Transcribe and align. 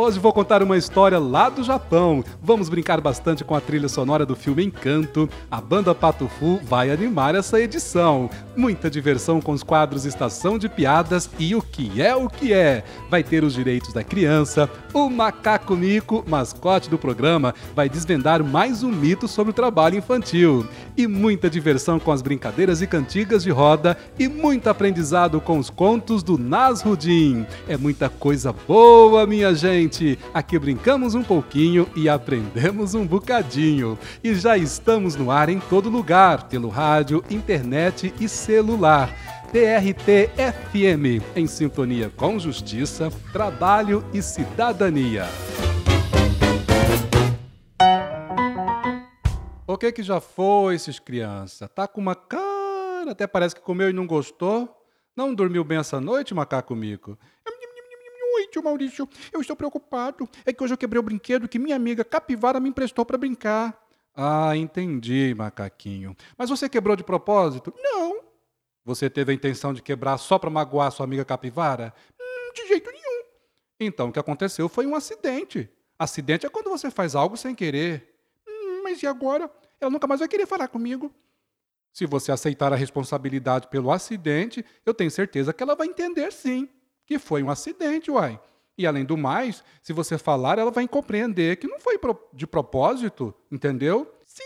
Hoje 0.00 0.20
vou 0.20 0.32
contar 0.32 0.62
uma 0.62 0.76
história 0.76 1.18
lá 1.18 1.48
do 1.48 1.64
Japão. 1.64 2.22
Vamos 2.40 2.68
brincar 2.68 3.00
bastante 3.00 3.42
com 3.42 3.56
a 3.56 3.60
trilha 3.60 3.88
sonora 3.88 4.24
do 4.24 4.36
filme 4.36 4.64
Encanto. 4.64 5.28
A 5.50 5.60
banda 5.60 5.92
Pato 5.92 6.28
Fu 6.28 6.60
vai 6.62 6.92
animar 6.92 7.34
essa 7.34 7.60
edição. 7.60 8.30
Muita 8.56 8.88
diversão 8.88 9.40
com 9.40 9.50
os 9.50 9.64
quadros 9.64 10.04
Estação 10.04 10.56
de 10.56 10.68
Piadas 10.68 11.28
e 11.36 11.52
o 11.52 11.60
que 11.60 12.00
é 12.00 12.14
o 12.14 12.28
que 12.30 12.52
é. 12.52 12.84
Vai 13.10 13.24
ter 13.24 13.42
os 13.42 13.52
direitos 13.54 13.92
da 13.92 14.04
criança. 14.04 14.70
O 14.94 15.10
macaco 15.10 15.74
Nico, 15.74 16.24
mascote 16.28 16.88
do 16.88 16.96
programa, 16.96 17.52
vai 17.74 17.88
desvendar 17.88 18.44
mais 18.44 18.84
um 18.84 18.92
mito 18.92 19.26
sobre 19.26 19.50
o 19.50 19.54
trabalho 19.54 19.98
infantil. 19.98 20.64
E 20.96 21.08
muita 21.08 21.50
diversão 21.50 21.98
com 21.98 22.12
as 22.12 22.22
brincadeiras 22.22 22.80
e 22.80 22.86
cantigas 22.86 23.42
de 23.42 23.50
roda 23.50 23.98
e 24.16 24.28
muito 24.28 24.70
aprendizado 24.70 25.40
com 25.40 25.58
os 25.58 25.68
contos 25.68 26.22
do 26.22 26.38
Nasrudin. 26.38 27.44
É 27.66 27.76
muita 27.76 28.08
coisa 28.08 28.52
boa, 28.52 29.26
minha 29.26 29.52
gente. 29.56 29.87
Aqui 30.34 30.58
brincamos 30.58 31.14
um 31.14 31.22
pouquinho 31.22 31.88
e 31.96 32.08
aprendemos 32.08 32.94
um 32.94 33.06
bocadinho. 33.06 33.98
E 34.22 34.34
já 34.34 34.56
estamos 34.56 35.16
no 35.16 35.30
ar 35.30 35.48
em 35.48 35.58
todo 35.58 35.88
lugar, 35.88 36.48
pelo 36.48 36.68
rádio, 36.68 37.24
internet 37.30 38.12
e 38.20 38.28
celular. 38.28 39.10
TRT 39.52 40.28
FM, 40.36 41.24
em 41.34 41.46
sintonia 41.46 42.12
com 42.14 42.38
justiça, 42.38 43.10
trabalho 43.32 44.04
e 44.12 44.20
cidadania. 44.20 45.24
O 49.66 49.78
que 49.78 49.90
que 49.90 50.02
já 50.02 50.20
foi, 50.20 50.74
esses 50.74 50.98
crianças? 50.98 51.68
Tá 51.74 51.88
com 51.88 52.00
uma 52.00 52.14
cara, 52.14 53.12
até 53.12 53.26
parece 53.26 53.54
que 53.54 53.62
comeu 53.62 53.88
e 53.88 53.92
não 53.92 54.06
gostou. 54.06 54.74
Não 55.16 55.34
dormiu 55.34 55.64
bem 55.64 55.78
essa 55.78 56.00
noite, 56.00 56.32
macaco 56.32 56.76
mico? 56.76 57.18
Oi, 58.38 58.46
tio 58.46 58.62
Maurício, 58.62 59.08
eu 59.32 59.40
estou 59.40 59.56
preocupado. 59.56 60.28
É 60.46 60.52
que 60.52 60.62
hoje 60.62 60.72
eu 60.72 60.78
quebrei 60.78 61.00
o 61.00 61.02
brinquedo 61.02 61.48
que 61.48 61.58
minha 61.58 61.74
amiga 61.74 62.04
Capivara 62.04 62.60
me 62.60 62.68
emprestou 62.68 63.04
para 63.04 63.18
brincar. 63.18 63.76
Ah, 64.14 64.56
entendi, 64.56 65.34
macaquinho. 65.36 66.16
Mas 66.36 66.48
você 66.48 66.68
quebrou 66.68 66.94
de 66.94 67.02
propósito? 67.02 67.74
Não, 67.76 68.20
Você 68.84 69.10
teve 69.10 69.32
a 69.32 69.34
intenção 69.34 69.74
de 69.74 69.82
quebrar 69.82 70.18
só 70.18 70.38
para 70.38 70.48
magoar 70.48 70.92
sua 70.92 71.02
amiga 71.04 71.24
capivara? 71.24 71.92
hum, 72.20 72.52
de 72.54 72.66
jeito 72.68 72.88
nenhum. 72.92 73.24
Então 73.80 74.08
o 74.08 74.12
que 74.12 74.20
aconteceu 74.20 74.68
foi 74.68 74.86
um 74.86 74.94
acidente. 74.94 75.68
Acidente 75.98 76.46
é 76.46 76.48
quando 76.48 76.70
você 76.70 76.92
faz 76.92 77.16
algo 77.16 77.36
sem 77.36 77.56
querer. 77.56 78.14
Hum, 78.48 78.82
mas 78.84 79.02
e 79.02 79.06
agora? 79.08 79.50
Ela 79.80 79.90
nunca 79.90 80.06
mais 80.06 80.20
vai 80.20 80.28
querer 80.28 80.46
falar 80.46 80.68
comigo. 80.68 81.12
Se 81.92 82.06
você 82.06 82.30
aceitar 82.30 82.72
a 82.72 82.76
responsabilidade 82.76 83.66
pelo 83.66 83.90
acidente, 83.90 84.64
eu 84.86 84.94
tenho 84.94 85.10
certeza 85.10 85.52
que 85.52 85.60
ela 85.62 85.74
vai 85.74 85.88
entender 85.88 86.32
sim, 86.32 86.68
que 87.08 87.18
foi 87.18 87.42
um 87.42 87.48
acidente, 87.48 88.10
uai. 88.10 88.38
E 88.76 88.86
além 88.86 89.02
do 89.02 89.16
mais, 89.16 89.64
se 89.82 89.94
você 89.94 90.18
falar, 90.18 90.58
ela 90.58 90.70
vai 90.70 90.86
compreender 90.86 91.56
que 91.56 91.66
não 91.66 91.80
foi 91.80 91.98
de 92.34 92.46
propósito, 92.46 93.34
entendeu? 93.50 94.14
Sim, 94.26 94.44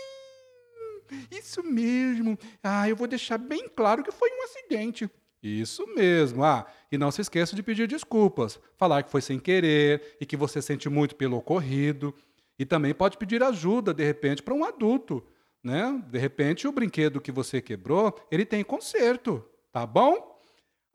isso 1.29 1.61
mesmo. 1.61 2.39
Ah, 2.63 2.87
eu 2.87 2.95
vou 2.95 3.05
deixar 3.05 3.37
bem 3.37 3.67
claro 3.67 4.01
que 4.01 4.13
foi 4.13 4.29
um 4.31 4.43
acidente. 4.43 5.11
Isso 5.43 5.85
mesmo. 5.93 6.41
Ah, 6.41 6.65
e 6.89 6.97
não 6.97 7.11
se 7.11 7.19
esqueça 7.19 7.53
de 7.53 7.61
pedir 7.61 7.85
desculpas, 7.85 8.57
falar 8.77 9.03
que 9.03 9.11
foi 9.11 9.21
sem 9.21 9.37
querer 9.37 10.15
e 10.21 10.25
que 10.25 10.37
você 10.37 10.61
sente 10.61 10.87
muito 10.87 11.17
pelo 11.17 11.35
ocorrido. 11.35 12.15
E 12.57 12.65
também 12.65 12.93
pode 12.93 13.17
pedir 13.17 13.43
ajuda, 13.43 13.93
de 13.93 14.05
repente, 14.05 14.41
para 14.41 14.53
um 14.53 14.63
adulto, 14.63 15.21
né? 15.61 16.01
De 16.09 16.17
repente, 16.17 16.65
o 16.65 16.71
brinquedo 16.71 17.19
que 17.19 17.31
você 17.31 17.61
quebrou, 17.61 18.17
ele 18.31 18.45
tem 18.45 18.63
conserto, 18.63 19.43
tá 19.69 19.85
bom? 19.85 20.32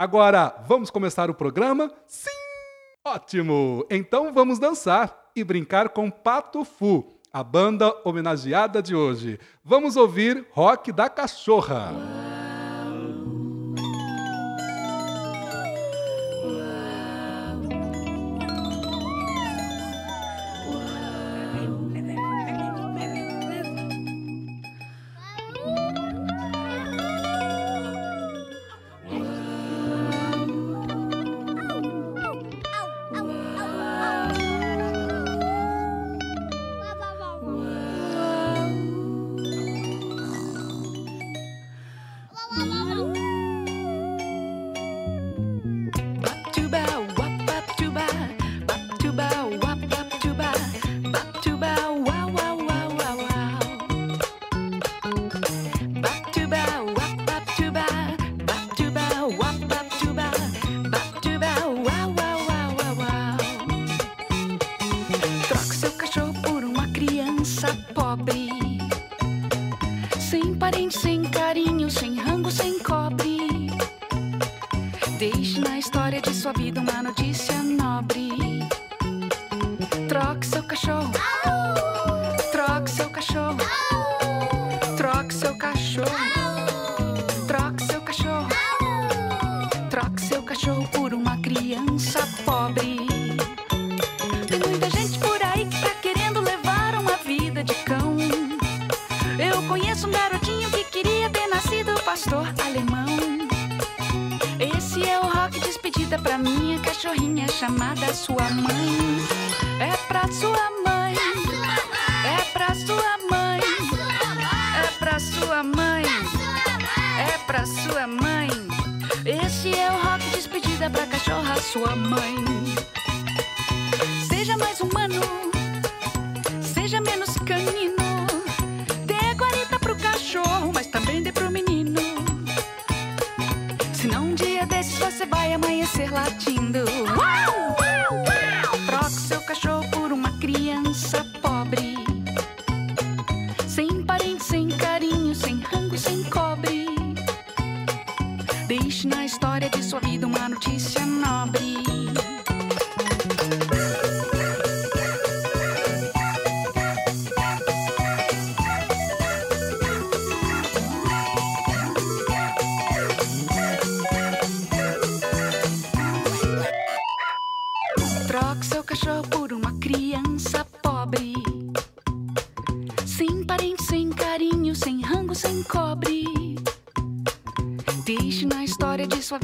Agora, 0.01 0.55
vamos 0.65 0.91
começar 0.91 1.29
o 1.29 1.35
programa? 1.35 1.91
Sim! 2.07 2.31
Ótimo! 3.05 3.85
Então 3.91 4.33
vamos 4.33 4.61
dançar 4.61 5.31
e 5.35 5.43
brincar 5.43 5.89
com 5.89 6.09
Pato 6.09 6.65
Fu, 6.65 7.19
a 7.33 7.43
banda 7.43 7.93
homenageada 8.05 8.81
de 8.81 8.95
hoje. 8.95 9.41
Vamos 9.65 9.97
ouvir 9.97 10.47
Rock 10.53 10.93
da 10.93 11.09
Cachorra. 11.09 12.28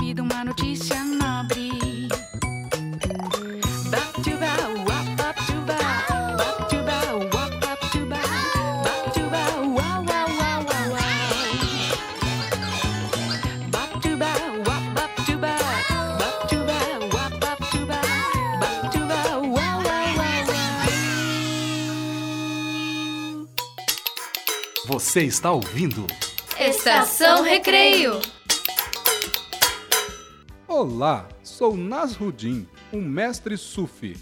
Vida 0.05 0.23
uma 0.23 0.45
notícia 0.45 1.03
nobre. 1.03 1.71
Batuba, 3.91 4.53
uap, 4.85 5.07
batuba. 5.17 5.79
Batuba, 6.39 6.97
uap, 7.33 7.53
batuba. 7.63 8.21
Batuba, 8.85 9.43
uau, 9.63 9.99
uau, 10.05 10.29
uau, 10.41 10.61
uau, 10.69 10.87
uau. 10.93 11.07
Batuba, 13.71 14.31
uap, 14.67 14.85
batuba. 14.95 15.53
Batuba, 16.21 16.79
uap, 17.15 17.33
batuba. 17.41 18.01
Batuba, 18.61 19.21
uau, 19.39 19.49
uau, 19.57 20.09
uau, 20.21 20.41
uau. 20.53 20.85
Você 24.87 25.23
está 25.23 25.51
ouvindo? 25.51 26.07
Estação 26.61 27.43
Recreio. 27.43 28.21
Olá, 30.77 31.29
sou 31.45 31.77
Nasruddin, 31.77 32.67
um 32.93 33.01
mestre 33.01 33.57
sufi. 33.57 34.17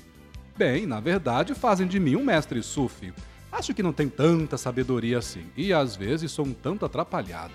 Bem, 0.54 0.84
na 0.84 1.00
verdade, 1.00 1.54
fazem 1.54 1.86
de 1.86 1.98
mim 1.98 2.14
um 2.14 2.22
mestre 2.22 2.62
sufi. 2.62 3.10
Acho 3.50 3.72
que 3.72 3.82
não 3.82 3.90
tenho 3.90 4.10
tanta 4.10 4.58
sabedoria 4.58 5.16
assim 5.16 5.46
e 5.56 5.72
às 5.72 5.96
vezes 5.96 6.30
sou 6.30 6.44
um 6.44 6.52
tanto 6.52 6.84
atrapalhado. 6.84 7.54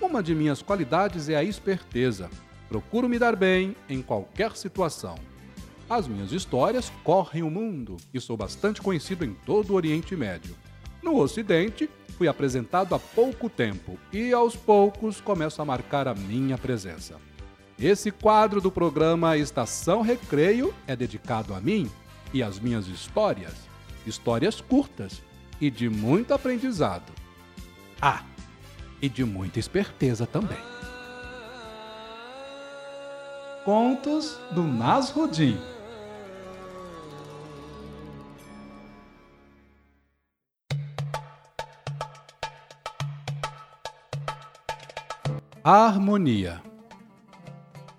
Uma 0.00 0.22
de 0.22 0.34
minhas 0.34 0.62
qualidades 0.62 1.28
é 1.28 1.36
a 1.36 1.44
esperteza. 1.44 2.30
Procuro 2.70 3.06
me 3.06 3.18
dar 3.18 3.36
bem 3.36 3.76
em 3.86 4.00
qualquer 4.00 4.56
situação. 4.56 5.16
As 5.86 6.08
minhas 6.08 6.32
histórias 6.32 6.90
correm 7.04 7.42
o 7.42 7.50
mundo 7.50 7.98
e 8.14 8.18
sou 8.18 8.34
bastante 8.34 8.80
conhecido 8.80 9.26
em 9.26 9.34
todo 9.44 9.72
o 9.72 9.76
Oriente 9.76 10.16
Médio. 10.16 10.56
No 11.02 11.20
Ocidente, 11.20 11.90
fui 12.16 12.28
apresentado 12.28 12.94
há 12.94 12.98
pouco 12.98 13.50
tempo 13.50 13.98
e 14.10 14.32
aos 14.32 14.56
poucos 14.56 15.20
começo 15.20 15.60
a 15.60 15.66
marcar 15.66 16.08
a 16.08 16.14
minha 16.14 16.56
presença. 16.56 17.16
Esse 17.82 18.12
quadro 18.12 18.60
do 18.60 18.70
programa 18.70 19.36
Estação 19.36 20.02
Recreio 20.02 20.72
é 20.86 20.94
dedicado 20.94 21.52
a 21.52 21.60
mim 21.60 21.90
e 22.32 22.40
às 22.40 22.60
minhas 22.60 22.86
histórias. 22.86 23.54
Histórias 24.06 24.60
curtas 24.60 25.20
e 25.60 25.68
de 25.68 25.90
muito 25.90 26.32
aprendizado. 26.32 27.12
Ah, 28.00 28.22
e 29.02 29.08
de 29.08 29.24
muita 29.24 29.58
esperteza 29.58 30.28
também. 30.28 30.60
Contos 33.64 34.38
do 34.52 34.62
Nasruddin. 34.62 35.58
A 45.64 45.86
harmonia. 45.86 46.62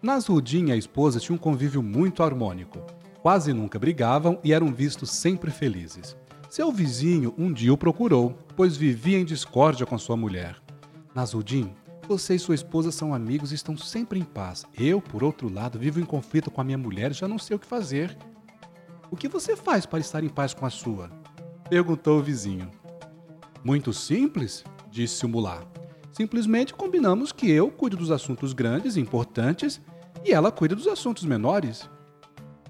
Nasruddin 0.04 0.66
e 0.66 0.72
a 0.74 0.76
esposa 0.76 1.18
tinham 1.18 1.38
um 1.38 1.40
convívio 1.40 1.82
muito 1.82 2.24
harmônico. 2.24 2.78
Quase 3.22 3.54
nunca 3.54 3.80
brigavam 3.80 4.38
e 4.44 4.52
eram 4.52 4.74
vistos 4.74 5.10
sempre 5.12 5.50
felizes. 5.50 6.18
Seu 6.50 6.74
vizinho 6.74 7.34
um 7.38 7.54
dia 7.54 7.72
o 7.72 7.78
procurou, 7.78 8.38
pois 8.54 8.76
vivia 8.76 9.18
em 9.18 9.24
discórdia 9.24 9.86
com 9.86 9.98
sua 9.98 10.18
mulher. 10.18 10.62
Nasruddin, 11.16 11.74
você 12.06 12.36
e 12.36 12.40
sua 12.40 12.54
esposa 12.54 12.92
são 12.92 13.14
amigos 13.14 13.54
e 13.54 13.56
estão 13.56 13.78
sempre 13.78 14.20
em 14.20 14.26
paz. 14.26 14.66
Eu, 14.78 15.00
por 15.00 15.24
outro 15.24 15.48
lado, 15.48 15.80
vivo 15.80 16.02
em 16.02 16.06
conflito 16.06 16.52
com 16.52 16.60
a 16.60 16.66
minha 16.66 16.78
mulher 16.78 17.12
e 17.12 17.14
já 17.14 17.26
não 17.26 17.40
sei 17.40 17.56
o 17.56 17.60
que 17.60 17.66
fazer. 17.66 18.18
O 19.10 19.16
que 19.16 19.30
você 19.30 19.56
faz 19.56 19.86
para 19.86 20.00
estar 20.00 20.22
em 20.22 20.28
paz 20.30 20.54
com 20.54 20.66
a 20.66 20.70
sua? 20.70 21.10
Perguntou 21.70 22.20
o 22.20 22.24
vizinho. 22.24 22.70
Muito 23.64 23.94
simples, 23.94 24.66
disse 24.92 25.26
o 25.26 25.30
mulá. 25.30 25.62
Simplesmente 26.12 26.74
combinamos 26.74 27.32
que 27.32 27.50
eu 27.50 27.72
cuido 27.72 27.96
dos 27.96 28.12
assuntos 28.12 28.52
grandes 28.52 28.98
e 28.98 29.00
importantes 29.00 29.82
e 30.24 30.32
ela 30.32 30.52
cuida 30.52 30.76
dos 30.76 30.88
assuntos 30.88 31.24
menores. 31.24 31.90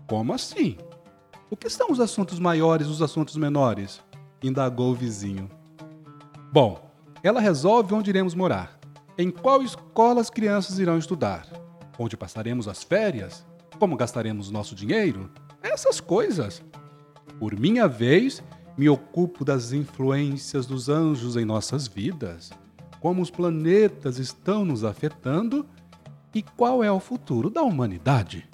Como 0.07 0.33
assim? 0.33 0.77
O 1.49 1.55
que 1.55 1.69
são 1.69 1.91
os 1.91 1.99
assuntos 1.99 2.39
maiores 2.39 2.87
e 2.87 2.89
os 2.89 3.01
assuntos 3.01 3.35
menores? 3.37 4.01
indagou 4.41 4.91
o 4.91 4.95
vizinho. 4.95 5.49
Bom, 6.51 6.91
ela 7.23 7.39
resolve 7.39 7.93
onde 7.93 8.09
iremos 8.09 8.35
morar, 8.35 8.77
em 9.17 9.31
qual 9.31 9.61
escola 9.63 10.19
as 10.19 10.29
crianças 10.29 10.79
irão 10.79 10.97
estudar, 10.97 11.47
onde 11.97 12.17
passaremos 12.17 12.67
as 12.67 12.83
férias, 12.83 13.45
como 13.79 13.95
gastaremos 13.95 14.51
nosso 14.51 14.75
dinheiro, 14.75 15.31
essas 15.61 16.01
coisas. 16.01 16.61
Por 17.39 17.57
minha 17.57 17.87
vez, 17.87 18.43
me 18.77 18.89
ocupo 18.89 19.45
das 19.45 19.71
influências 19.71 20.65
dos 20.65 20.89
anjos 20.89 21.37
em 21.37 21.45
nossas 21.45 21.87
vidas, 21.87 22.51
como 22.99 23.21
os 23.21 23.29
planetas 23.29 24.17
estão 24.17 24.65
nos 24.65 24.83
afetando 24.83 25.65
e 26.33 26.41
qual 26.41 26.83
é 26.83 26.91
o 26.91 26.99
futuro 26.99 27.49
da 27.49 27.61
humanidade. 27.61 28.47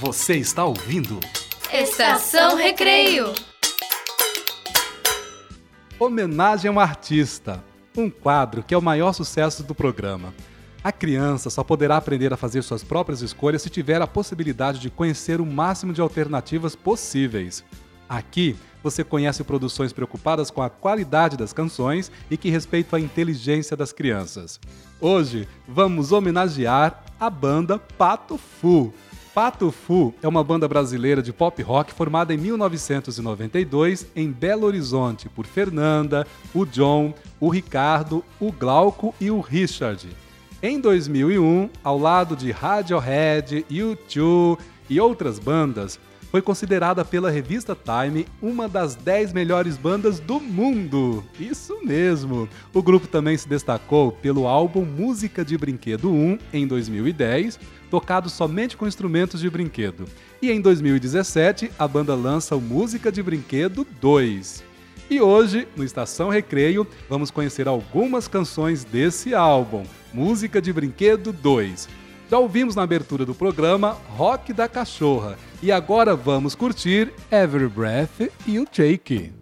Você 0.00 0.36
está 0.36 0.64
ouvindo? 0.64 1.20
Estação 1.70 2.56
Recreio. 2.56 3.34
Homenagem 5.98 6.70
a 6.70 6.72
um 6.72 6.80
artista. 6.80 7.62
Um 7.94 8.08
quadro 8.08 8.62
que 8.62 8.72
é 8.72 8.78
o 8.78 8.82
maior 8.82 9.12
sucesso 9.12 9.62
do 9.62 9.74
programa. 9.74 10.32
A 10.82 10.90
criança 10.90 11.50
só 11.50 11.62
poderá 11.62 11.98
aprender 11.98 12.32
a 12.32 12.38
fazer 12.38 12.62
suas 12.62 12.82
próprias 12.82 13.20
escolhas 13.20 13.60
se 13.60 13.68
tiver 13.68 14.00
a 14.00 14.06
possibilidade 14.06 14.78
de 14.78 14.88
conhecer 14.88 15.38
o 15.38 15.44
máximo 15.44 15.92
de 15.92 16.00
alternativas 16.00 16.74
possíveis. 16.74 17.62
Aqui 18.08 18.56
você 18.82 19.04
conhece 19.04 19.44
produções 19.44 19.92
preocupadas 19.92 20.50
com 20.50 20.62
a 20.62 20.70
qualidade 20.70 21.36
das 21.36 21.52
canções 21.52 22.10
e 22.30 22.36
que 22.38 22.48
respeitam 22.48 22.98
a 22.98 23.02
inteligência 23.02 23.76
das 23.76 23.92
crianças. 23.92 24.58
Hoje 24.98 25.46
vamos 25.68 26.12
homenagear 26.12 27.04
a 27.20 27.28
banda 27.28 27.78
Pato 27.78 28.38
Fu. 28.38 28.94
Pato 29.34 29.70
Fu 29.70 30.14
é 30.22 30.26
uma 30.26 30.42
banda 30.42 30.66
brasileira 30.66 31.22
de 31.22 31.30
pop 31.30 31.62
rock 31.62 31.92
formada 31.92 32.32
em 32.32 32.38
1992 32.38 34.06
em 34.16 34.32
Belo 34.32 34.66
Horizonte 34.66 35.28
por 35.28 35.44
Fernanda, 35.44 36.26
o 36.54 36.64
John, 36.64 37.12
o 37.38 37.50
Ricardo, 37.50 38.24
o 38.40 38.50
Glauco 38.50 39.14
e 39.20 39.30
o 39.30 39.40
Richard. 39.40 40.08
Em 40.62 40.78
2001, 40.78 41.70
ao 41.82 41.98
lado 41.98 42.36
de 42.36 42.50
Radiohead, 42.50 43.64
U2 43.70 44.58
e 44.90 45.00
outras 45.00 45.38
bandas, 45.38 45.98
foi 46.30 46.42
considerada 46.42 47.02
pela 47.02 47.30
revista 47.30 47.74
Time 47.74 48.26
uma 48.42 48.68
das 48.68 48.94
10 48.94 49.32
melhores 49.32 49.78
bandas 49.78 50.20
do 50.20 50.38
mundo. 50.38 51.24
Isso 51.40 51.82
mesmo! 51.82 52.46
O 52.74 52.82
grupo 52.82 53.06
também 53.06 53.38
se 53.38 53.48
destacou 53.48 54.12
pelo 54.12 54.46
álbum 54.46 54.84
Música 54.84 55.42
de 55.42 55.56
Brinquedo 55.56 56.10
1 56.10 56.38
em 56.52 56.66
2010, 56.66 57.58
tocado 57.90 58.28
somente 58.28 58.76
com 58.76 58.86
instrumentos 58.86 59.40
de 59.40 59.48
brinquedo. 59.48 60.04
E 60.42 60.50
em 60.50 60.60
2017, 60.60 61.72
a 61.78 61.88
banda 61.88 62.14
lança 62.14 62.54
o 62.54 62.60
Música 62.60 63.10
de 63.10 63.22
Brinquedo 63.22 63.86
2. 63.98 64.69
E 65.10 65.20
hoje, 65.20 65.66
no 65.76 65.82
Estação 65.82 66.28
Recreio, 66.28 66.86
vamos 67.08 67.32
conhecer 67.32 67.66
algumas 67.66 68.28
canções 68.28 68.84
desse 68.84 69.34
álbum, 69.34 69.82
Música 70.14 70.62
de 70.62 70.72
Brinquedo 70.72 71.32
2. 71.32 71.88
Já 72.30 72.38
ouvimos 72.38 72.76
na 72.76 72.84
abertura 72.84 73.26
do 73.26 73.34
programa 73.34 73.98
Rock 74.10 74.52
da 74.52 74.68
Cachorra 74.68 75.36
e 75.60 75.72
agora 75.72 76.14
vamos 76.14 76.54
curtir 76.54 77.12
Every 77.28 77.66
Breath 77.66 78.30
You 78.46 78.64
Take. 78.66 79.32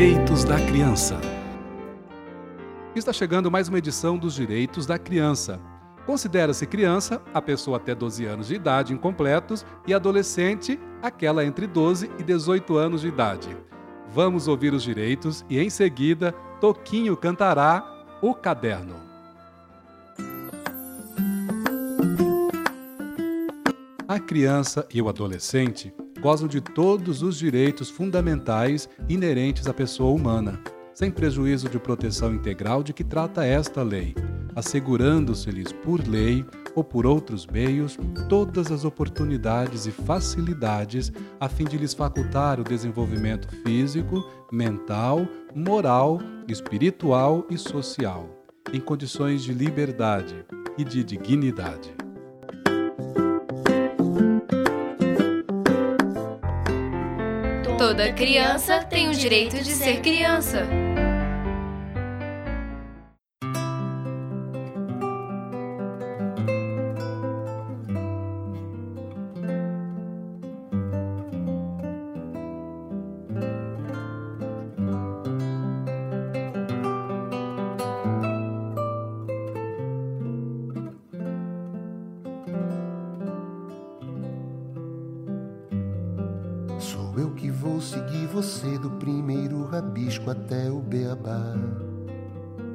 Direitos 0.00 0.44
da 0.44 0.58
criança. 0.58 1.20
Está 2.96 3.12
chegando 3.12 3.50
mais 3.50 3.68
uma 3.68 3.76
edição 3.76 4.16
dos 4.16 4.34
Direitos 4.34 4.86
da 4.86 4.98
Criança. 4.98 5.60
Considera-se 6.06 6.66
criança 6.66 7.20
a 7.34 7.42
pessoa 7.42 7.76
até 7.76 7.94
12 7.94 8.24
anos 8.24 8.46
de 8.46 8.54
idade 8.54 8.94
incompletos 8.94 9.62
e 9.86 9.92
adolescente 9.92 10.80
aquela 11.02 11.44
entre 11.44 11.66
12 11.66 12.10
e 12.18 12.22
18 12.22 12.78
anos 12.78 13.02
de 13.02 13.08
idade. 13.08 13.54
Vamos 14.10 14.48
ouvir 14.48 14.72
os 14.72 14.82
direitos 14.82 15.44
e 15.50 15.60
em 15.60 15.68
seguida 15.68 16.32
Toquinho 16.62 17.14
cantará 17.14 17.84
o 18.22 18.34
caderno. 18.34 18.96
A 24.08 24.18
criança 24.18 24.88
e 24.90 25.02
o 25.02 25.10
adolescente 25.10 25.92
gozam 26.20 26.46
de 26.46 26.60
todos 26.60 27.22
os 27.22 27.38
direitos 27.38 27.88
fundamentais 27.88 28.88
inerentes 29.08 29.66
à 29.66 29.74
pessoa 29.74 30.12
humana, 30.12 30.60
sem 30.92 31.10
prejuízo 31.10 31.68
de 31.68 31.78
proteção 31.78 32.34
integral 32.34 32.82
de 32.82 32.92
que 32.92 33.02
trata 33.02 33.44
esta 33.44 33.82
lei, 33.82 34.14
assegurando-se-lhes 34.54 35.72
por 35.72 36.06
lei 36.06 36.44
ou 36.74 36.84
por 36.84 37.06
outros 37.06 37.46
meios 37.46 37.98
todas 38.28 38.70
as 38.70 38.84
oportunidades 38.84 39.86
e 39.86 39.90
facilidades 39.90 41.10
a 41.40 41.48
fim 41.48 41.64
de 41.64 41.78
lhes 41.78 41.94
facultar 41.94 42.60
o 42.60 42.64
desenvolvimento 42.64 43.48
físico, 43.62 44.24
mental, 44.52 45.26
moral, 45.54 46.20
espiritual 46.46 47.46
e 47.50 47.56
social, 47.56 48.28
em 48.72 48.80
condições 48.80 49.42
de 49.42 49.52
liberdade 49.52 50.44
e 50.76 50.84
de 50.84 51.02
dignidade. 51.02 52.09
Toda 57.90 58.12
criança 58.12 58.84
tem 58.84 59.08
o 59.08 59.12
direito 59.12 59.56
de 59.64 59.72
ser 59.72 60.00
criança. 60.00 60.64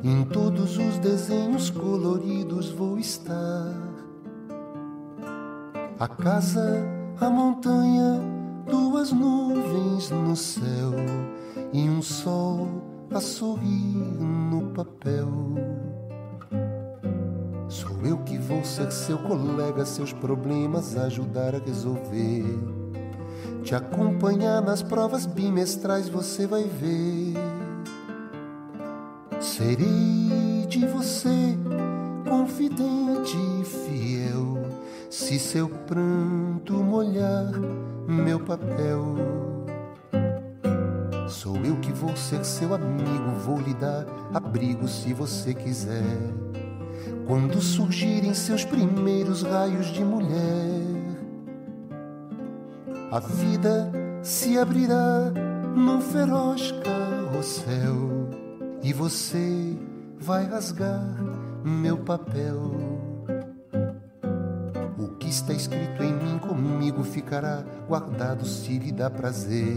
Em 0.07 0.23
todos 0.23 0.77
os 0.77 0.99
desenhos 0.99 1.71
coloridos 1.71 2.69
vou 2.69 2.99
estar. 2.99 3.73
A 5.99 6.07
casa, 6.07 6.85
a 7.19 7.27
montanha, 7.27 8.21
duas 8.69 9.11
nuvens 9.11 10.11
no 10.11 10.35
céu 10.35 10.93
e 11.73 11.89
um 11.89 12.03
sol 12.03 12.67
a 13.09 13.19
sorrir 13.19 13.97
no 14.21 14.67
papel. 14.75 15.27
Sou 17.67 18.05
eu 18.05 18.19
que 18.19 18.37
vou 18.37 18.63
ser 18.63 18.91
seu 18.91 19.17
colega, 19.17 19.87
seus 19.87 20.13
problemas 20.13 20.95
ajudar 20.95 21.55
a 21.55 21.57
resolver. 21.57 22.45
Te 23.63 23.73
acompanhar 23.73 24.61
nas 24.61 24.83
provas 24.83 25.25
bimestrais 25.25 26.07
você 26.07 26.45
vai 26.45 26.65
ver. 26.65 27.44
Serei 29.45 30.65
de 30.67 30.87
você 30.87 31.55
confidente 32.27 33.37
e 33.61 33.63
fiel. 33.63 34.57
Se 35.07 35.37
seu 35.37 35.69
pranto 35.69 36.73
molhar 36.83 37.51
meu 38.07 38.39
papel. 38.39 39.15
Sou 41.29 41.57
eu 41.57 41.75
que 41.77 41.93
vou 41.93 42.17
ser 42.17 42.43
seu 42.43 42.73
amigo, 42.73 43.31
vou 43.45 43.61
lhe 43.61 43.75
dar 43.75 44.05
abrigo 44.33 44.87
se 44.87 45.13
você 45.13 45.53
quiser. 45.53 46.17
Quando 47.27 47.61
surgirem 47.61 48.33
seus 48.33 48.65
primeiros 48.65 49.43
raios 49.43 49.93
de 49.93 50.03
mulher, 50.03 50.81
a 53.11 53.19
vida 53.19 53.91
se 54.23 54.57
abrirá 54.57 55.31
num 55.75 56.01
feroz 56.01 56.73
carrossel 56.83 58.14
e 58.85 58.93
você 58.93 59.75
vai 60.19 60.45
rasgar 60.45 61.03
meu 61.63 61.97
papel. 61.97 62.71
O 64.99 65.07
que 65.17 65.27
está 65.27 65.53
escrito 65.53 66.03
em 66.03 66.13
mim 66.13 66.37
comigo 66.37 67.03
ficará 67.03 67.63
guardado 67.87 68.45
se 68.45 68.77
lhe 68.77 68.91
dá 68.91 69.09
prazer. 69.09 69.75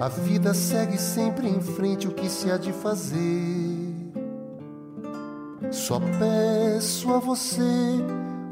A 0.00 0.08
vida 0.08 0.52
segue 0.52 0.98
sempre 0.98 1.46
em 1.48 1.60
frente, 1.60 2.08
o 2.08 2.10
que 2.12 2.28
se 2.28 2.50
há 2.50 2.56
de 2.56 2.72
fazer? 2.72 3.94
Só 5.70 6.00
peço 6.18 7.14
a 7.14 7.20
você 7.20 7.62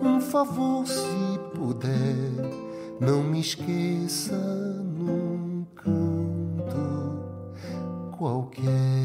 um 0.01 0.21
favor, 0.21 0.87
se 0.87 1.41
puder. 1.53 2.31
Não 3.01 3.25
me 3.25 3.41
esqueça 3.41 4.37
num 4.37 5.67
canto 5.75 7.13
qualquer. 8.17 9.02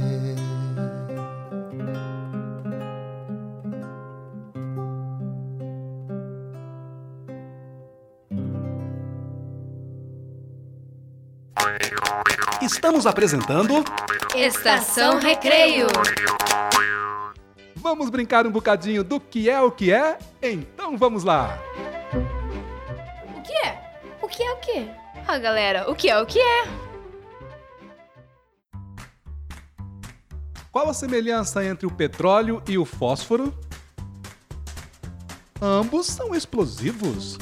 Estamos 12.67 13.05
apresentando 13.05 13.81
Estação 14.35 15.19
Recreio. 15.19 15.87
Vamos 17.77 18.09
brincar 18.09 18.45
um 18.45 18.51
bocadinho 18.51 19.05
do 19.05 19.21
que 19.21 19.49
é 19.49 19.61
o 19.61 19.71
que 19.71 19.89
é? 19.89 20.19
Então 20.41 20.97
vamos 20.97 21.23
lá! 21.23 21.57
O 23.37 23.41
que 23.41 23.53
é? 23.53 24.01
O 24.21 24.27
que 24.27 24.43
é 24.43 24.51
o 24.51 24.57
quê? 24.57 24.89
Ah, 25.25 25.37
galera, 25.37 25.89
o 25.89 25.95
que 25.95 26.09
é 26.09 26.21
o 26.21 26.25
que 26.25 26.39
é? 26.41 26.63
Qual 30.69 30.89
a 30.89 30.93
semelhança 30.93 31.63
entre 31.63 31.87
o 31.87 31.91
petróleo 31.91 32.61
e 32.67 32.77
o 32.77 32.83
fósforo? 32.83 33.57
Ambos 35.61 36.07
são 36.07 36.35
explosivos. 36.35 37.37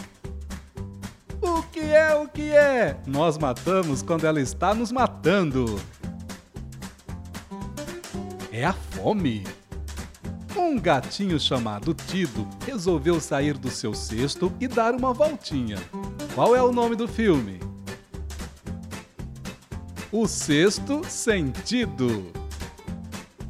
Que 1.75 1.93
é 1.93 2.15
o 2.15 2.25
que 2.25 2.53
é? 2.53 2.95
Nós 3.05 3.38
matamos 3.38 4.01
quando 4.01 4.25
ela 4.25 4.39
está 4.39 4.73
nos 4.73 4.93
matando. 4.93 5.77
É 8.49 8.63
a 8.63 8.71
fome. 8.71 9.43
Um 10.55 10.79
gatinho 10.79 11.38
chamado 11.38 11.93
Tido 11.93 12.47
resolveu 12.65 13.19
sair 13.19 13.57
do 13.57 13.69
seu 13.69 13.93
cesto 13.93 14.53
e 14.57 14.69
dar 14.69 14.95
uma 14.95 15.13
voltinha. 15.13 15.75
Qual 16.33 16.55
é 16.55 16.63
o 16.63 16.71
nome 16.71 16.95
do 16.95 17.09
filme? 17.09 17.59
O 20.13 20.29
Sexto 20.29 21.01
Sentido. 21.03 22.31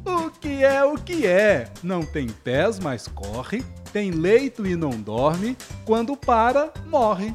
O 0.04 0.30
que 0.30 0.64
é 0.64 0.82
o 0.82 0.96
que 0.98 1.28
é? 1.28 1.70
Não 1.80 2.04
tem 2.04 2.26
pés, 2.26 2.80
mas 2.80 3.06
corre, 3.06 3.64
tem 3.92 4.10
leito 4.10 4.66
e 4.66 4.74
não 4.74 4.90
dorme, 4.90 5.56
quando 5.84 6.16
para, 6.16 6.72
morre. 6.88 7.32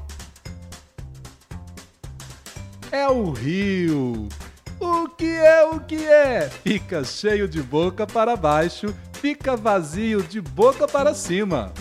É 2.91 3.07
o 3.07 3.31
rio. 3.31 4.27
O 4.79 5.07
que 5.07 5.29
é 5.29 5.63
o 5.63 5.79
que 5.79 6.05
é? 6.05 6.49
Fica 6.49 7.03
cheio 7.03 7.47
de 7.47 7.61
boca 7.61 8.05
para 8.05 8.35
baixo, 8.35 8.93
fica 9.13 9.55
vazio 9.55 10.21
de 10.21 10.41
boca 10.41 10.87
para 10.87 11.13
cima. 11.13 11.71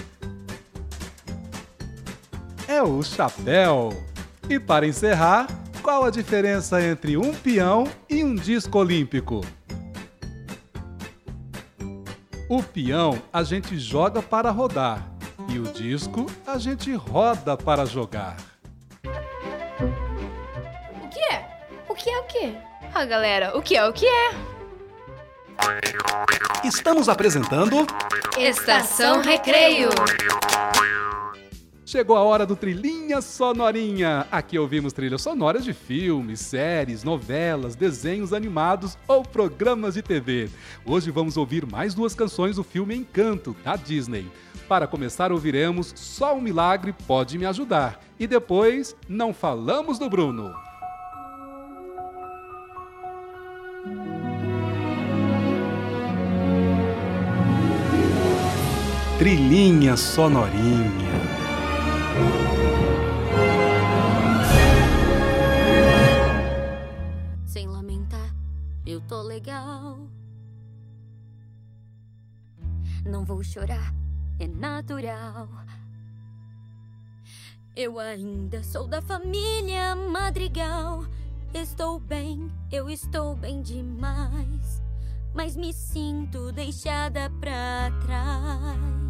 É 2.68 2.80
o 2.80 3.02
chapéu. 3.02 3.90
E 4.48 4.60
para 4.60 4.86
encerrar, 4.86 5.48
qual 5.82 6.04
a 6.04 6.10
diferença 6.10 6.80
entre 6.80 7.16
um 7.16 7.34
peão 7.34 7.88
e 8.08 8.22
um 8.22 8.34
disco 8.34 8.78
olímpico? 8.78 9.40
O 12.48 12.62
peão 12.62 13.20
a 13.32 13.42
gente 13.42 13.78
joga 13.78 14.22
para 14.22 14.50
rodar 14.50 15.10
e 15.48 15.58
o 15.58 15.64
disco 15.72 16.26
a 16.46 16.58
gente 16.58 16.92
roda 16.92 17.56
para 17.56 17.84
jogar. 17.84 18.36
O 22.00 22.02
que 22.02 22.08
é? 22.08 22.18
O 22.18 22.24
que? 22.24 22.56
Ah, 22.94 23.04
galera, 23.04 23.58
o 23.58 23.60
que 23.60 23.76
é 23.76 23.86
o 23.86 23.92
que 23.92 24.06
é? 24.06 24.30
Estamos 26.64 27.10
apresentando 27.10 27.86
Estação 28.38 29.20
Recreio. 29.20 29.90
Chegou 31.84 32.16
a 32.16 32.22
hora 32.22 32.46
do 32.46 32.56
Trilhinha 32.56 33.20
Sonorinha. 33.20 34.26
Aqui 34.32 34.58
ouvimos 34.58 34.94
trilhas 34.94 35.20
sonoras 35.20 35.62
de 35.62 35.74
filmes, 35.74 36.40
séries, 36.40 37.04
novelas, 37.04 37.76
desenhos 37.76 38.32
animados 38.32 38.96
ou 39.06 39.22
programas 39.22 39.92
de 39.92 40.00
TV. 40.00 40.48
Hoje 40.86 41.10
vamos 41.10 41.36
ouvir 41.36 41.66
mais 41.66 41.92
duas 41.92 42.14
canções 42.14 42.56
do 42.56 42.64
filme 42.64 42.96
Encanto, 42.96 43.54
da 43.62 43.76
Disney. 43.76 44.26
Para 44.66 44.86
começar, 44.86 45.32
ouviremos 45.32 45.92
Só 45.94 46.34
um 46.34 46.40
Milagre 46.40 46.94
Pode 47.06 47.36
Me 47.36 47.44
Ajudar. 47.44 48.00
E 48.18 48.26
depois, 48.26 48.96
Não 49.06 49.34
Falamos 49.34 49.98
do 49.98 50.08
Bruno. 50.08 50.69
Trilhinha 59.20 59.98
Sonorinha. 59.98 61.12
Sem 67.44 67.66
lamentar, 67.66 68.34
eu 68.86 68.98
tô 69.02 69.20
legal. 69.20 70.08
Não 73.04 73.22
vou 73.22 73.44
chorar, 73.44 73.94
é 74.38 74.46
natural. 74.46 75.50
Eu 77.76 77.98
ainda 77.98 78.62
sou 78.62 78.88
da 78.88 79.02
família 79.02 79.94
Madrigal. 79.94 81.04
Estou 81.52 82.00
bem, 82.00 82.50
eu 82.72 82.88
estou 82.88 83.36
bem 83.36 83.60
demais. 83.60 84.82
Mas 85.34 85.56
me 85.56 85.74
sinto 85.74 86.50
deixada 86.52 87.30
pra 87.38 87.90
trás. 88.06 89.09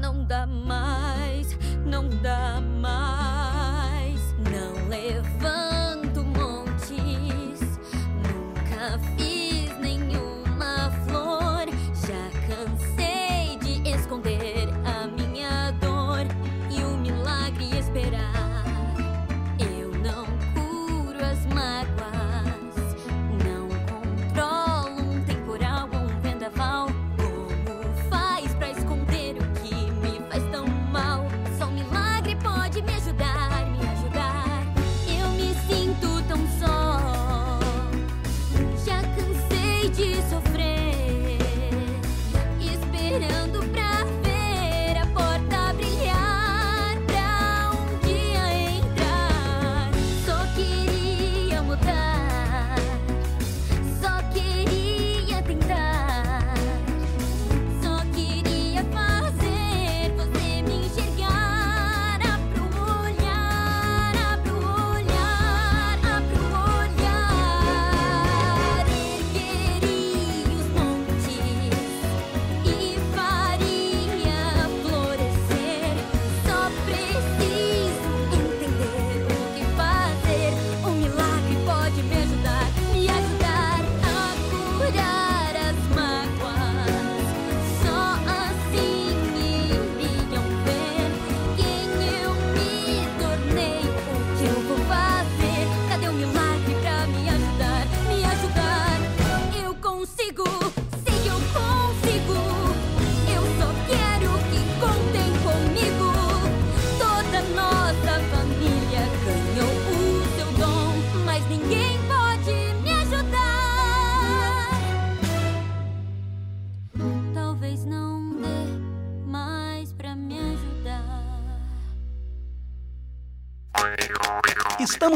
Não 0.00 0.24
dá 0.24 0.46
mais, 0.46 1.56
não 1.84 2.08
dá 2.22 2.60
mais. 2.80 4.20
Não 4.50 4.88
levanto 4.88 5.79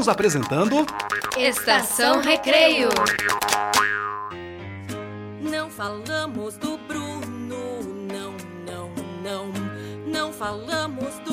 Estamos 0.05 0.09
apresentando 0.09 0.87
Estação 1.39 2.21
Recreio. 2.21 2.91
Não 5.41 5.71
falamos 5.71 6.57
do 6.57 6.77
Bruno, 6.77 7.81
não, 8.13 8.37
não, 8.67 8.93
não. 9.23 9.53
Não 10.07 10.31
falamos 10.31 11.15
do 11.21 11.24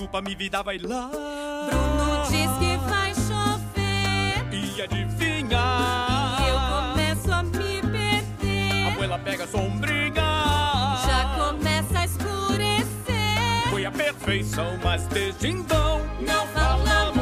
Desculpa, 0.00 0.22
minha 0.22 0.34
vida 0.34 0.62
vai 0.62 0.78
lá. 0.78 1.10
Bruno 1.10 2.22
diz 2.30 2.50
que 2.58 2.78
vai 2.88 3.14
chover. 3.14 4.48
E 4.50 4.80
adivinha? 4.80 5.60
E 6.40 6.48
eu 6.48 6.58
começo 6.88 7.30
a 7.30 7.42
me 7.42 7.82
perder. 7.82 8.86
A 8.86 8.88
abuela 8.94 9.18
pega 9.18 9.44
a 9.44 9.46
sombrinha. 9.46 10.14
Já 11.04 11.36
começa 11.36 11.98
a 11.98 12.04
escurecer. 12.06 13.68
Foi 13.68 13.84
a 13.84 13.90
perfeição, 13.90 14.78
mas 14.82 15.06
desde 15.08 15.48
então 15.48 16.00
Não 16.26 16.46
falamos 16.46 17.19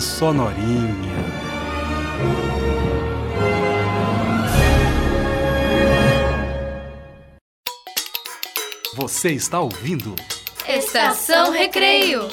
Sonorinha. 0.00 1.16
Você 8.94 9.30
está 9.32 9.60
ouvindo? 9.60 10.14
Estação 10.66 11.52
Recreio. 11.52 12.28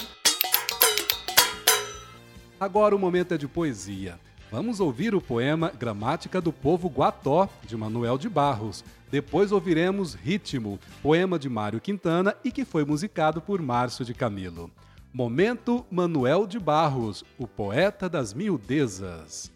Agora 2.60 2.96
o 2.96 3.00
momento 3.00 3.34
é 3.34 3.38
de 3.38 3.48
poesia. 3.48 4.18
Vamos 4.50 4.80
ouvir 4.80 5.14
o 5.14 5.22
poema 5.22 5.72
Gramática 5.78 6.40
do 6.40 6.54
Povo 6.54 6.88
Guató, 6.88 7.50
de 7.66 7.76
Manuel 7.76 8.18
de 8.18 8.30
Barros. 8.30 8.84
Depois 9.12 9.52
ouviremos 9.52 10.14
Ritmo, 10.14 10.80
poema 11.02 11.38
de 11.38 11.50
Mário 11.50 11.82
Quintana 11.82 12.36
e 12.44 12.52
que 12.52 12.64
foi 12.64 12.86
musicado 12.86 13.42
por 13.42 13.62
Márcio 13.62 14.06
de 14.06 14.14
Camilo. 14.14 14.72
Momento 15.16 15.86
Manuel 15.92 16.48
de 16.48 16.58
Barros, 16.58 17.24
o 17.38 17.46
poeta 17.48 18.10
das 18.10 18.34
miudezas. 18.34 19.52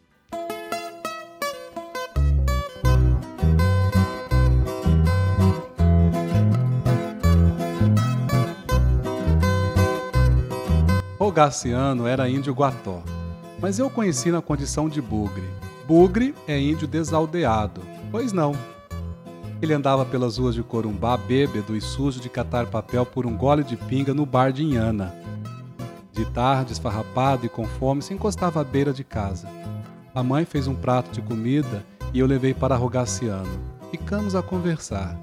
Rogaciano 11.19 12.05
era 12.05 12.29
índio 12.29 12.53
guató, 12.53 13.01
mas 13.59 13.79
eu 13.79 13.89
conheci 13.89 14.29
na 14.31 14.43
condição 14.43 14.87
de 14.87 15.01
bugre. 15.01 15.41
Bugre 15.87 16.35
é 16.47 16.59
índio 16.59 16.87
desaldeado, 16.87 17.81
pois 18.11 18.31
não. 18.31 18.55
Ele 19.59 19.73
andava 19.73 20.05
pelas 20.05 20.37
ruas 20.37 20.53
de 20.53 20.61
Corumbá 20.61 21.17
bêbado 21.17 21.75
e 21.75 21.81
sujo 21.81 22.19
de 22.19 22.29
catar 22.29 22.67
papel 22.67 23.07
por 23.07 23.25
um 23.25 23.35
gole 23.35 23.63
de 23.63 23.75
pinga 23.75 24.13
no 24.13 24.23
bar 24.23 24.51
de 24.53 24.61
Inhana. 24.61 25.15
De 26.17 26.25
tarde, 26.25 26.73
esfarrapado 26.73 27.45
e 27.45 27.49
com 27.49 27.63
fome, 27.63 28.01
se 28.01 28.11
encostava 28.11 28.59
à 28.59 28.63
beira 28.63 28.91
de 28.91 29.03
casa. 29.03 29.47
A 30.15 30.23
mãe 30.23 30.45
fez 30.45 30.65
um 30.65 30.73
prato 30.73 31.11
de 31.11 31.21
comida 31.21 31.85
e 32.11 32.17
eu 32.17 32.25
levei 32.25 32.55
para 32.55 32.75
Rogaciano. 32.75 33.59
Ficamos 33.91 34.33
a 34.33 34.41
conversar. 34.41 35.15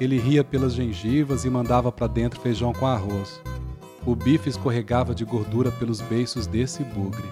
Ele 0.00 0.16
ria 0.16 0.44
pelas 0.44 0.74
gengivas 0.74 1.44
e 1.44 1.50
mandava 1.50 1.90
para 1.90 2.06
dentro 2.06 2.40
feijão 2.40 2.72
com 2.72 2.86
arroz. 2.86 3.40
O 4.06 4.14
bife 4.14 4.48
escorregava 4.48 5.12
de 5.12 5.24
gordura 5.24 5.72
pelos 5.72 6.00
beiços 6.00 6.46
desse 6.46 6.84
bugre. 6.84 7.28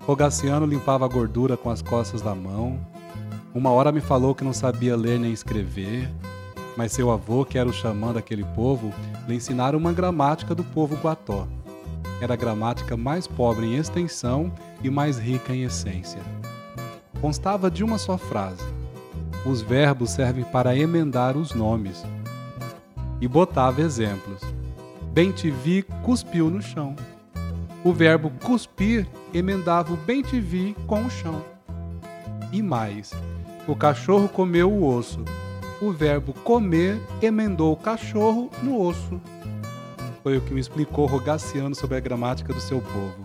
Rogaciano 0.00 0.66
limpava 0.66 1.06
a 1.06 1.08
gordura 1.08 1.56
com 1.56 1.70
as 1.70 1.80
costas 1.80 2.20
da 2.20 2.34
mão. 2.34 2.78
Uma 3.54 3.70
hora 3.70 3.90
me 3.90 4.02
falou 4.02 4.34
que 4.34 4.44
não 4.44 4.52
sabia 4.52 4.94
ler 4.94 5.18
nem 5.18 5.32
escrever, 5.32 6.12
mas 6.76 6.92
seu 6.92 7.10
avô, 7.10 7.46
que 7.46 7.56
era 7.56 7.68
o 7.68 7.72
xamã 7.72 8.12
daquele 8.12 8.44
povo, 8.44 8.92
lhe 9.26 9.36
ensinaram 9.36 9.78
uma 9.78 9.90
gramática 9.92 10.54
do 10.54 10.62
povo 10.62 10.96
guató. 10.96 11.48
Era 12.20 12.34
a 12.34 12.36
gramática 12.36 12.96
mais 12.96 13.26
pobre 13.26 13.66
em 13.66 13.76
extensão 13.76 14.52
e 14.82 14.90
mais 14.90 15.18
rica 15.18 15.54
em 15.54 15.62
essência. 15.62 16.20
Constava 17.20 17.70
de 17.70 17.82
uma 17.82 17.98
só 17.98 18.18
frase. 18.18 18.64
Os 19.46 19.62
verbos 19.62 20.10
servem 20.10 20.44
para 20.44 20.76
emendar 20.76 21.36
os 21.36 21.54
nomes. 21.54 22.04
E 23.20 23.26
botava 23.26 23.80
exemplos. 23.80 24.42
Bem 25.12 25.32
te 25.32 25.50
vi, 25.50 25.82
cuspiu 26.02 26.50
no 26.50 26.60
chão. 26.60 26.94
O 27.82 27.92
verbo 27.92 28.30
cuspir 28.44 29.06
emendava 29.32 29.94
o 29.94 29.96
bem 29.96 30.22
te 30.22 30.38
vi 30.38 30.76
com 30.86 31.04
o 31.04 31.10
chão. 31.10 31.42
E 32.52 32.62
mais, 32.62 33.12
o 33.66 33.74
cachorro 33.74 34.28
comeu 34.28 34.70
o 34.70 34.86
osso. 34.86 35.24
O 35.80 35.90
verbo 35.90 36.34
comer 36.44 37.00
emendou 37.22 37.72
o 37.72 37.76
cachorro 37.76 38.50
no 38.62 38.78
osso. 38.78 39.18
Foi 40.22 40.36
o 40.36 40.40
que 40.40 40.52
me 40.52 40.60
explicou 40.60 41.06
Rogaciano 41.06 41.74
sobre 41.74 41.96
a 41.96 42.00
gramática 42.00 42.52
do 42.52 42.60
seu 42.60 42.80
povo. 42.80 43.16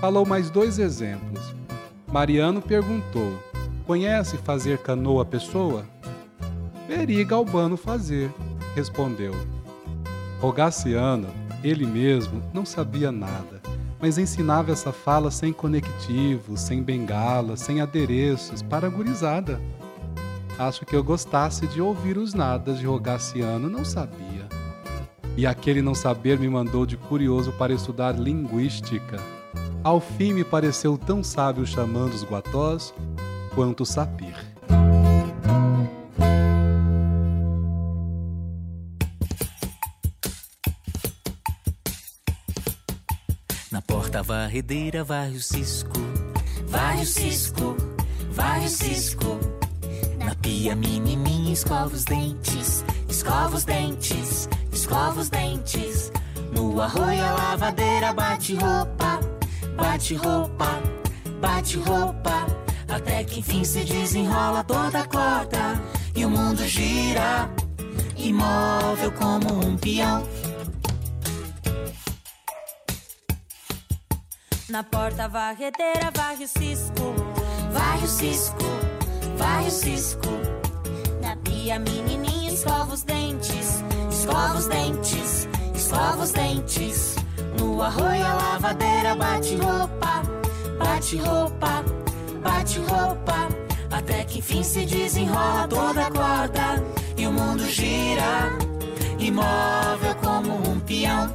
Falou 0.00 0.24
mais 0.24 0.50
dois 0.50 0.78
exemplos. 0.78 1.54
Mariano 2.06 2.62
perguntou: 2.62 3.36
Conhece 3.86 4.36
fazer 4.36 4.78
canoa 4.78 5.24
pessoa? 5.24 5.84
Veri 6.86 7.24
Galbano 7.24 7.76
fazer, 7.76 8.30
respondeu. 8.74 9.34
Rogaciano, 10.40 11.28
ele 11.62 11.86
mesmo, 11.86 12.42
não 12.52 12.64
sabia 12.64 13.10
nada, 13.10 13.62
mas 14.00 14.18
ensinava 14.18 14.70
essa 14.70 14.92
fala 14.92 15.30
sem 15.30 15.52
conectivos, 15.52 16.60
sem 16.60 16.82
bengalas, 16.82 17.60
sem 17.60 17.80
adereços, 17.80 18.62
para 18.62 18.86
a 18.86 18.90
gurizada. 18.90 19.60
Acho 20.58 20.84
que 20.84 20.94
eu 20.94 21.02
gostasse 21.02 21.66
de 21.66 21.80
ouvir 21.80 22.18
os 22.18 22.34
nadas 22.34 22.78
de 22.78 22.86
Rogaciano, 22.86 23.68
não 23.68 23.84
sabia. 23.84 24.33
E 25.36 25.46
aquele 25.46 25.82
não 25.82 25.94
saber 25.94 26.38
me 26.38 26.48
mandou 26.48 26.86
de 26.86 26.96
curioso 26.96 27.52
para 27.52 27.72
estudar 27.72 28.18
linguística. 28.18 29.18
Ao 29.82 30.00
fim 30.00 30.32
me 30.32 30.44
pareceu 30.44 30.96
tão 30.96 31.22
sábio 31.22 31.66
chamando 31.66 32.14
os 32.14 32.24
guatós 32.24 32.94
quanto 33.54 33.82
o 33.82 33.86
sapir. 33.86 34.34
Na 43.70 43.82
porta 43.82 44.22
varredeira 44.22 45.02
vai 45.02 45.32
o 45.32 45.40
cisco, 45.40 45.98
vai 46.68 47.02
o 47.02 47.06
cisco, 47.06 47.76
vai 48.30 48.64
o 48.64 48.68
cisco. 48.68 49.38
Na 50.16 50.34
pia 50.36 50.76
menininha 50.76 51.52
escova 51.52 51.94
os 51.94 52.04
dentes, 52.04 52.84
escova 53.08 53.56
os 53.56 53.64
dentes, 53.64 54.48
escova 54.84 55.18
os 55.20 55.30
dentes. 55.30 56.12
No 56.52 56.80
arroio 56.80 57.24
a 57.24 57.32
lavadeira 57.32 58.12
bate 58.12 58.54
roupa, 58.54 59.18
bate 59.76 60.14
roupa, 60.14 60.82
bate 61.40 61.78
roupa. 61.78 62.46
Até 62.86 63.24
que 63.24 63.40
enfim 63.40 63.64
se 63.64 63.82
desenrola 63.82 64.62
toda 64.62 65.00
a 65.00 65.08
corda 65.08 65.80
e 66.14 66.24
o 66.26 66.30
mundo 66.30 66.66
gira, 66.66 67.48
imóvel 68.14 69.10
como 69.12 69.66
um 69.66 69.76
peão. 69.76 70.22
Na 74.68 74.82
porta 74.82 75.28
varredeira 75.28 76.10
varre 76.14 76.44
o 76.44 76.48
cisco, 76.48 77.14
Vai 77.72 77.98
o 78.02 78.06
cisco, 78.06 78.64
vai 79.36 79.66
o 79.66 79.70
cisco. 79.70 80.28
na 81.22 81.36
pia 81.36 81.78
menininha 81.78 82.43
escova 82.64 82.94
os 82.94 83.02
dentes, 83.02 83.84
Escova 84.10 84.54
os 84.56 84.66
dentes, 84.66 85.48
escova 85.74 86.22
os 86.22 86.32
dentes. 86.32 87.16
No 87.58 87.82
arroio 87.82 88.24
a 88.24 88.34
lavadeira 88.34 89.14
bate 89.14 89.56
roupa, 89.56 90.22
bate 90.78 91.16
roupa, 91.18 91.84
bate 92.42 92.78
roupa. 92.78 93.48
Até 93.90 94.24
que 94.24 94.38
enfim 94.38 94.62
se 94.62 94.86
desenrola 94.86 95.68
toda 95.68 96.06
a 96.06 96.10
corda 96.10 96.82
e 97.18 97.26
o 97.26 97.32
mundo 97.32 97.68
gira, 97.68 98.48
imóvel 99.18 100.14
como 100.22 100.54
um 100.70 100.80
peão. 100.80 101.30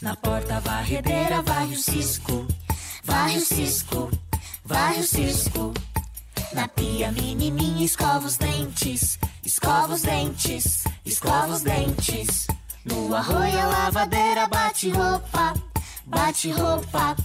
Na 0.00 0.14
porta 0.14 0.60
varredeira 0.60 1.42
vai 1.42 1.66
o 1.66 1.76
cisco, 1.76 2.46
vai 3.02 3.36
o 3.36 3.40
cisco, 3.40 4.10
vai 4.64 5.00
o 5.00 5.02
cisco. 5.02 5.74
Na 6.54 6.68
pia 6.68 7.10
menininha 7.10 7.84
escova 7.84 8.24
os 8.26 8.36
dentes, 8.36 9.18
escova 9.44 9.94
os 9.94 10.02
dentes, 10.02 10.84
escova 11.04 11.48
os 11.48 11.62
dentes. 11.62 12.46
No 12.84 13.12
arroio 13.12 13.58
a 13.58 13.66
lavadeira 13.66 14.46
bate 14.46 14.90
roupa, 14.90 15.52
bate 16.06 16.52
roupa, 16.52 17.16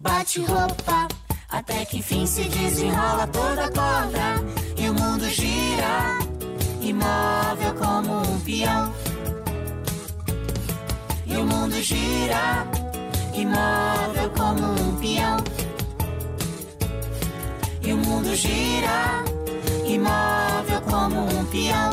bate 0.00 0.40
roupa. 0.42 1.06
Até 1.48 1.84
que 1.84 1.98
enfim 1.98 2.26
se 2.26 2.44
desenrola 2.44 3.28
toda 3.28 3.66
a 3.66 3.70
corda 3.70 4.42
e 4.76 4.88
o 4.88 4.94
mundo 4.94 5.28
gira, 5.28 6.18
imóvel 6.80 7.74
como 7.74 8.18
um 8.20 8.40
peão. 8.40 8.92
E 11.24 11.36
o 11.36 11.46
mundo 11.46 11.80
gira, 11.80 12.66
imóvel 13.32 14.30
como 14.30 14.72
um 14.72 14.96
peão. 14.96 15.41
E 17.84 17.92
o 17.92 17.96
mundo 17.96 18.34
gira, 18.36 19.24
imóvel 19.84 20.80
como 20.82 21.20
um 21.20 21.44
peão. 21.46 21.90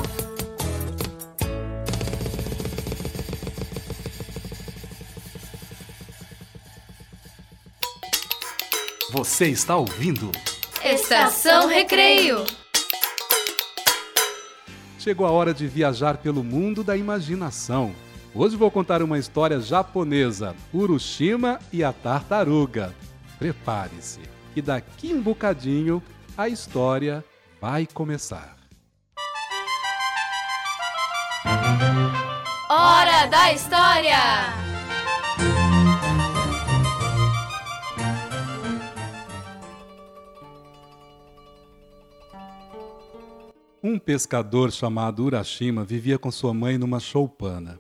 Você 9.12 9.48
está 9.48 9.76
ouvindo? 9.76 10.32
Estação 10.84 11.68
Recreio. 11.68 12.46
Chegou 15.00 15.26
a 15.26 15.32
hora 15.32 15.54
de 15.54 15.66
viajar 15.68 16.18
pelo 16.18 16.44
mundo 16.44 16.84
da 16.84 16.96
imaginação. 16.96 17.96
Hoje 18.36 18.56
vou 18.56 18.70
contar 18.70 19.02
uma 19.02 19.18
história 19.18 19.60
japonesa, 19.60 20.56
Urushima 20.72 21.60
e 21.74 21.84
a 21.84 21.92
Tartaruga. 21.92 22.94
Prepare-se, 23.40 24.20
que 24.60 24.62
daqui 24.62 25.14
um 25.14 25.22
bocadinho 25.22 26.04
a 26.38 26.50
história 26.50 27.24
vai 27.62 27.88
começar. 27.88 28.58
Hora 32.70 33.26
da 33.28 33.54
História. 33.54 34.18
Um 43.82 43.98
pescador 43.98 44.74
chamado 44.74 45.24
Urashima 45.24 45.86
vivia 45.86 46.20
com 46.20 46.30
sua 46.30 46.54
mãe 46.54 46.78
numa 46.78 47.00
choupana. 47.00 47.80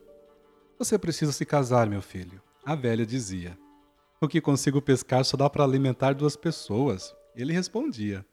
Você 0.77 0.97
precisa 0.97 1.33
se 1.33 1.45
casar, 1.45 1.89
meu 1.89 2.01
filho, 2.01 2.41
a 2.65 2.73
velha 2.73 3.05
dizia. 3.05 3.57
O 4.21 4.27
que 4.27 4.41
consigo 4.41 4.82
pescar 4.82 5.23
só 5.23 5.38
dá 5.38 5.49
para 5.49 5.63
alimentar 5.63 6.13
duas 6.13 6.36
pessoas. 6.36 7.15
Ele 7.34 7.53
respondia. 7.53 8.25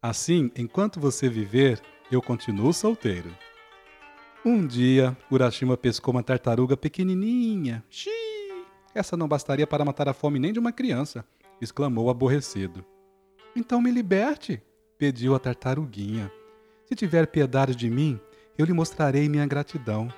Assim, 0.00 0.52
enquanto 0.56 1.00
você 1.00 1.28
viver, 1.28 1.82
eu 2.12 2.22
continuo 2.22 2.72
solteiro. 2.72 3.34
Um 4.44 4.64
dia, 4.64 5.16
Urashima 5.30 5.76
pescou 5.76 6.14
uma 6.14 6.22
tartaruga 6.22 6.76
pequenininha. 6.76 7.84
Xiii! 7.90 8.12
Essa 8.94 9.16
não 9.16 9.26
bastaria 9.26 9.66
para 9.66 9.84
matar 9.84 10.08
a 10.08 10.12
fome 10.12 10.38
nem 10.38 10.52
de 10.52 10.60
uma 10.60 10.70
criança, 10.70 11.24
exclamou 11.60 12.08
aborrecido. 12.08 12.84
Então 13.56 13.80
me 13.80 13.90
liberte, 13.90 14.62
pediu 14.96 15.34
a 15.34 15.40
tartaruguinha. 15.40 16.30
Se 16.86 16.94
tiver 16.94 17.26
piedade 17.26 17.74
de 17.74 17.90
mim, 17.90 18.20
eu 18.56 18.64
lhe 18.64 18.72
mostrarei 18.72 19.28
minha 19.28 19.46
gratidão. 19.46 20.08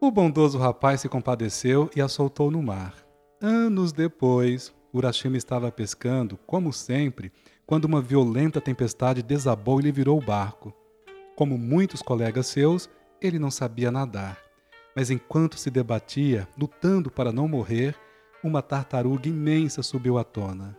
O 0.00 0.10
bondoso 0.10 0.58
rapaz 0.58 1.02
se 1.02 1.08
compadeceu 1.08 1.90
e 1.94 2.00
a 2.00 2.08
soltou 2.08 2.50
no 2.50 2.62
mar. 2.62 3.05
Anos 3.40 3.92
depois, 3.92 4.74
Urashima 4.90 5.36
estava 5.36 5.70
pescando, 5.70 6.38
como 6.46 6.72
sempre, 6.72 7.30
quando 7.66 7.84
uma 7.84 8.00
violenta 8.00 8.62
tempestade 8.62 9.22
desabou 9.22 9.78
e 9.78 9.82
lhe 9.82 9.92
virou 9.92 10.18
o 10.18 10.24
barco. 10.24 10.72
Como 11.36 11.58
muitos 11.58 12.00
colegas 12.00 12.46
seus, 12.46 12.88
ele 13.20 13.38
não 13.38 13.50
sabia 13.50 13.90
nadar. 13.90 14.38
Mas 14.94 15.10
enquanto 15.10 15.58
se 15.58 15.70
debatia, 15.70 16.48
lutando 16.56 17.10
para 17.10 17.30
não 17.30 17.46
morrer, 17.46 17.94
uma 18.42 18.62
tartaruga 18.62 19.28
imensa 19.28 19.82
subiu 19.82 20.16
à 20.16 20.24
tona. 20.24 20.74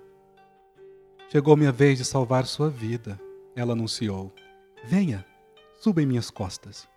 Chegou 1.30 1.56
minha 1.56 1.72
vez 1.72 2.00
de 2.00 2.06
salvar 2.06 2.48
sua 2.48 2.72
vida, 2.72 3.20
ela 3.56 3.74
anunciou. 3.74 4.34
Venha, 4.84 5.24
suba 5.80 6.02
em 6.02 6.08
minhas 6.08 6.32
costas. 6.32 6.89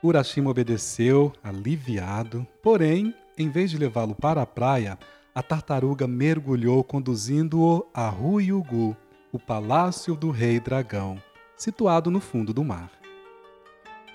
Urashima 0.00 0.50
obedeceu, 0.50 1.32
aliviado, 1.42 2.46
porém 2.62 3.12
Em 3.36 3.48
vez 3.48 3.68
de 3.68 3.76
levá-lo 3.76 4.14
para 4.14 4.42
a 4.42 4.46
praia, 4.46 4.96
a 5.34 5.42
tartaruga 5.42 6.06
mergulhou 6.06 6.84
conduzindo-o 6.84 7.84
a 7.92 8.08
Ruiugu, 8.08 8.96
o 9.32 9.40
palácio 9.40 10.14
do 10.14 10.30
rei 10.30 10.60
dragão, 10.60 11.20
situado 11.56 12.12
no 12.12 12.20
fundo 12.20 12.54
do 12.54 12.62
mar. 12.62 12.92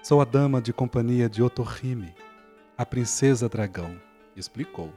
Sou 0.02 0.22
a 0.22 0.24
dama 0.24 0.62
de 0.62 0.72
companhia 0.72 1.28
de 1.28 1.44
Otohime, 1.44 2.16
a 2.78 2.86
princesa 2.86 3.50
dragão, 3.50 4.00
explicou. 4.38 4.94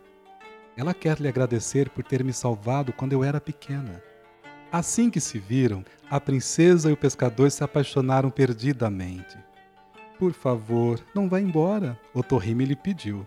Ela 0.77 0.95
quer 0.95 1.19
lhe 1.19 1.27
agradecer 1.27 1.91
por 1.91 2.05
ter 2.05 2.23
me 2.23 2.33
salvado 2.33 2.93
quando 2.93 3.15
eu 3.15 3.25
era 3.25 3.41
pequena. 3.41 4.01
Assim 4.71 5.11
que 5.11 5.21
se 5.21 5.37
viram, 5.37 5.85
a 6.09 6.21
princesa 6.21 6.89
e 6.89 6.93
o 6.93 6.97
pescador 6.97 7.51
se 7.51 7.65
apaixonaram 7.65 8.31
perdidamente. 8.31 9.37
Por 10.17 10.33
favor, 10.33 11.05
não 11.13 11.29
vá 11.29 11.41
embora, 11.41 11.99
Otohime 12.15 12.65
lhe 12.65 12.77
pediu. 12.77 13.27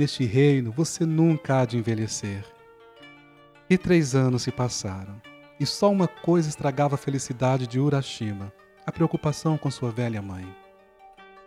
Neste 0.00 0.24
reino 0.24 0.72
você 0.72 1.04
nunca 1.04 1.60
há 1.60 1.66
de 1.66 1.76
envelhecer. 1.76 2.42
E 3.68 3.76
três 3.76 4.14
anos 4.14 4.44
se 4.44 4.50
passaram, 4.50 5.20
e 5.60 5.66
só 5.66 5.90
uma 5.90 6.08
coisa 6.08 6.48
estragava 6.48 6.94
a 6.94 6.98
felicidade 6.98 7.66
de 7.66 7.78
Urashima: 7.78 8.50
a 8.86 8.90
preocupação 8.90 9.58
com 9.58 9.70
sua 9.70 9.90
velha 9.90 10.22
mãe. 10.22 10.48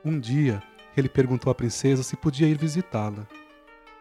Um 0.06 0.20
dia, 0.20 0.62
ele 0.96 1.10
perguntou 1.10 1.50
à 1.50 1.56
princesa 1.56 2.04
se 2.04 2.16
podia 2.16 2.48
ir 2.48 2.56
visitá-la. 2.56 3.28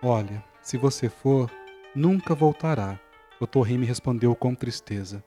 Olha, 0.02 0.44
se 0.60 0.76
você 0.76 1.08
for, 1.08 1.50
nunca 1.94 2.34
voltará, 2.34 3.00
Otohime 3.40 3.86
respondeu 3.86 4.34
com 4.34 4.54
tristeza. 4.54 5.24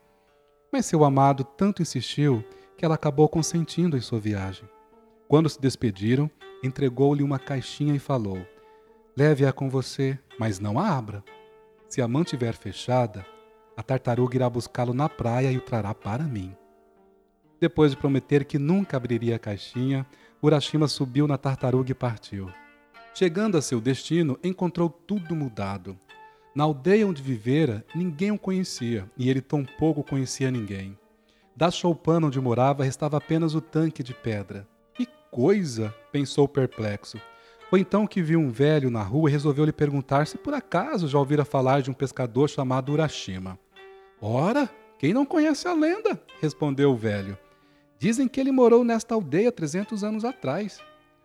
Mas 0.71 0.85
seu 0.85 1.03
amado 1.03 1.43
tanto 1.43 1.81
insistiu 1.81 2.45
que 2.77 2.85
ela 2.85 2.93
acabou 2.93 3.27
consentindo 3.27 3.97
em 3.97 4.01
sua 4.01 4.19
viagem. 4.19 4.69
Quando 5.27 5.49
se 5.49 5.59
despediram, 5.59 6.29
entregou-lhe 6.61 7.23
uma 7.23 7.39
caixinha 7.39 7.95
e 7.95 7.99
falou: 7.99 8.45
Leve-a 9.17 9.53
com 9.53 9.69
você, 9.69 10.19
mas 10.37 10.59
não 10.59 10.77
a 10.77 10.89
abra. 10.89 11.23
Se 11.87 12.01
a 12.01 12.07
mantiver 12.07 12.53
fechada, 12.53 13.25
a 13.77 13.81
tartaruga 13.81 14.35
irá 14.35 14.49
buscá-lo 14.49 14.93
na 14.93 15.07
praia 15.07 15.49
e 15.53 15.57
o 15.57 15.61
trará 15.61 15.93
para 15.93 16.23
mim. 16.23 16.53
Depois 17.57 17.91
de 17.91 17.97
prometer 17.97 18.43
que 18.43 18.59
nunca 18.59 18.97
abriria 18.97 19.37
a 19.37 19.39
caixinha, 19.39 20.05
Urashima 20.41 20.89
subiu 20.89 21.27
na 21.27 21.37
tartaruga 21.37 21.91
e 21.91 21.95
partiu. 21.95 22.51
Chegando 23.13 23.57
a 23.57 23.61
seu 23.61 23.79
destino, 23.79 24.37
encontrou 24.43 24.89
tudo 24.89 25.33
mudado. 25.33 25.97
Na 26.53 26.65
aldeia 26.65 27.07
onde 27.07 27.21
vivera, 27.21 27.85
ninguém 27.95 28.31
o 28.31 28.37
conhecia 28.37 29.09
e 29.17 29.29
ele 29.29 29.39
tampouco 29.39 30.03
conhecia 30.03 30.51
ninguém. 30.51 30.97
Da 31.55 31.71
choupana 31.71 32.27
onde 32.27 32.41
morava 32.41 32.83
restava 32.83 33.15
apenas 33.15 33.55
o 33.55 33.61
tanque 33.61 34.03
de 34.03 34.13
pedra. 34.13 34.67
Que 34.93 35.07
coisa! 35.31 35.95
pensou 36.11 36.49
perplexo. 36.49 37.17
Foi 37.75 37.81
então 37.81 38.07
que 38.07 38.21
viu 38.21 38.39
um 38.39 38.49
velho 38.49 38.89
na 38.89 39.03
rua 39.03 39.29
e 39.29 39.33
resolveu 39.33 39.65
lhe 39.65 39.73
perguntar 39.73 40.27
se 40.27 40.37
por 40.37 40.53
acaso 40.53 41.09
já 41.09 41.19
ouvira 41.19 41.43
falar 41.43 41.81
de 41.81 41.91
um 41.91 41.93
pescador 41.93 42.49
chamado 42.49 42.93
Urashima. 42.93 43.59
Ora, 44.21 44.69
quem 44.97 45.13
não 45.13 45.25
conhece 45.25 45.67
a 45.67 45.73
lenda? 45.73 46.17
respondeu 46.39 46.91
o 46.91 46.95
velho. 46.95 47.37
Dizem 47.99 48.29
que 48.29 48.39
ele 48.39 48.49
morou 48.49 48.85
nesta 48.85 49.13
aldeia 49.13 49.51
300 49.51 50.05
anos 50.05 50.23
atrás. 50.23 50.79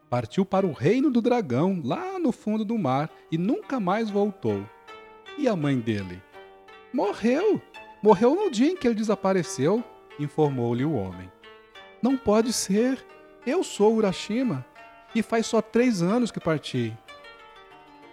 Partiu 0.09 0.45
para 0.45 0.67
o 0.67 0.73
reino 0.73 1.09
do 1.09 1.23
dragão, 1.23 1.81
lá 1.85 2.19
no 2.19 2.33
fundo 2.33 2.65
do 2.65 2.77
mar, 2.77 3.09
e 3.31 3.39
nunca 3.39 3.79
mais 3.79 4.11
voltou. 4.11 4.69
E 5.39 5.47
a 5.47 5.55
mãe 5.55 5.79
dele? 5.79 6.21
Morreu! 6.93 7.63
Morreu 8.03 8.35
no 8.35 8.51
dia 8.51 8.73
em 8.73 8.77
que 8.77 8.89
ele 8.89 8.97
desapareceu, 8.97 9.85
informou-lhe 10.19 10.85
o 10.85 10.95
homem. 10.95 11.31
Não 12.03 12.17
pode 12.17 12.53
ser! 12.53 12.99
Eu 13.47 13.63
sou 13.63 13.95
Urashima 13.95 14.67
e 15.15 15.23
faz 15.23 15.47
só 15.47 15.61
três 15.61 16.03
anos 16.03 16.31
que 16.31 16.41
parti. 16.41 16.97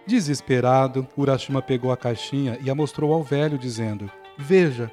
Desesperado, 0.05 1.07
Urashima 1.17 1.61
pegou 1.61 1.91
a 1.91 1.97
caixinha 1.97 2.57
e 2.61 2.69
a 2.69 2.75
mostrou 2.75 3.13
ao 3.13 3.23
velho, 3.23 3.57
dizendo: 3.57 4.09
Veja, 4.37 4.91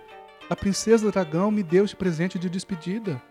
a 0.51 0.57
princesa 0.57 1.11
dragão 1.11 1.51
me 1.51 1.63
deu 1.63 1.85
este 1.85 1.97
presente 1.97 2.39
de 2.39 2.51
despedida. 2.51 3.23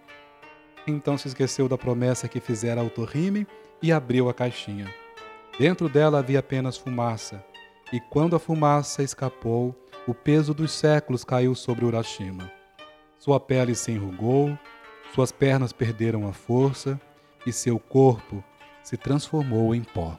Então 0.87 1.17
se 1.17 1.27
esqueceu 1.27 1.67
da 1.67 1.77
promessa 1.77 2.27
que 2.27 2.39
fizera 2.39 2.81
ao 2.81 2.89
Torrime 2.89 3.45
e 3.81 3.91
abriu 3.91 4.29
a 4.29 4.33
caixinha. 4.33 4.93
Dentro 5.59 5.87
dela 5.87 6.19
havia 6.19 6.39
apenas 6.39 6.77
fumaça, 6.77 7.43
e 7.91 7.99
quando 7.99 8.35
a 8.35 8.39
fumaça 8.39 9.03
escapou, 9.03 9.75
o 10.07 10.13
peso 10.13 10.53
dos 10.53 10.71
séculos 10.71 11.23
caiu 11.23 11.53
sobre 11.53 11.85
Urashima. 11.85 12.51
Sua 13.19 13.39
pele 13.39 13.75
se 13.75 13.91
enrugou, 13.91 14.57
suas 15.13 15.31
pernas 15.31 15.71
perderam 15.71 16.27
a 16.27 16.33
força 16.33 16.99
e 17.45 17.53
seu 17.53 17.77
corpo 17.77 18.43
se 18.83 18.97
transformou 18.97 19.73
em 19.73 19.81
pó. 19.83 20.17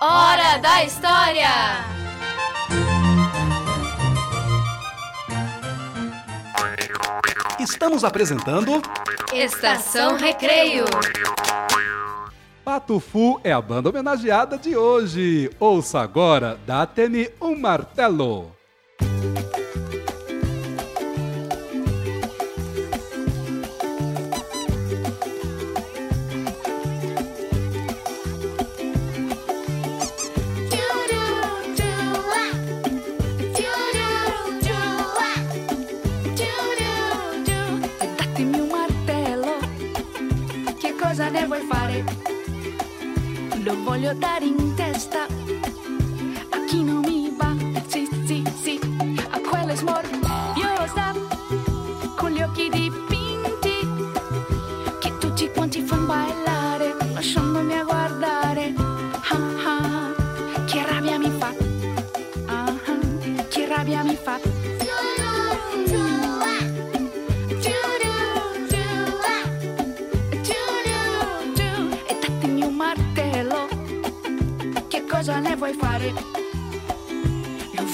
Hora 0.00 0.58
da 0.58 0.84
História! 0.84 1.48
Estamos 7.60 8.04
apresentando 8.04 8.82
Estação 9.32 10.16
Recreio. 10.16 10.84
Patufu 12.70 13.40
é 13.42 13.50
a 13.50 13.60
banda 13.60 13.88
homenageada 13.88 14.56
de 14.56 14.76
hoje. 14.76 15.50
Ouça 15.58 15.98
agora, 15.98 16.56
dá-te-me 16.64 17.28
um 17.42 17.58
martelo. 17.58 18.59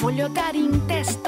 Voglio 0.01 0.29
dare 0.29 0.59
in 0.59 0.87
testa 0.87 1.26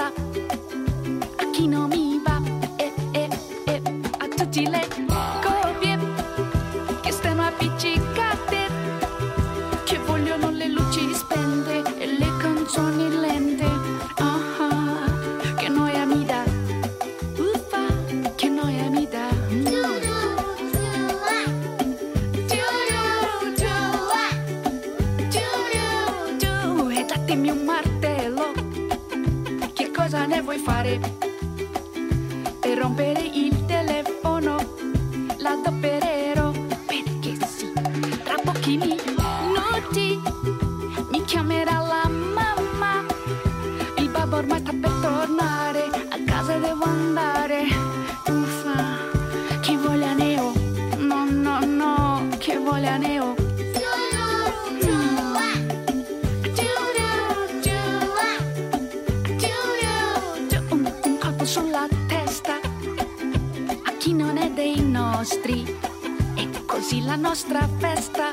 nostra 67.38 67.68
festa 67.78 68.30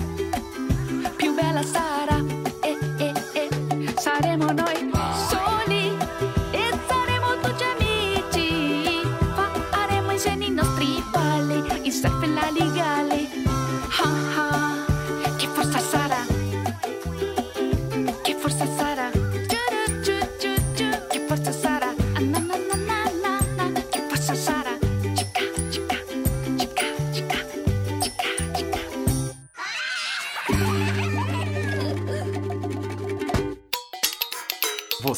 più 1.16 1.36
bella 1.36 1.62
sarà. 1.62 2.05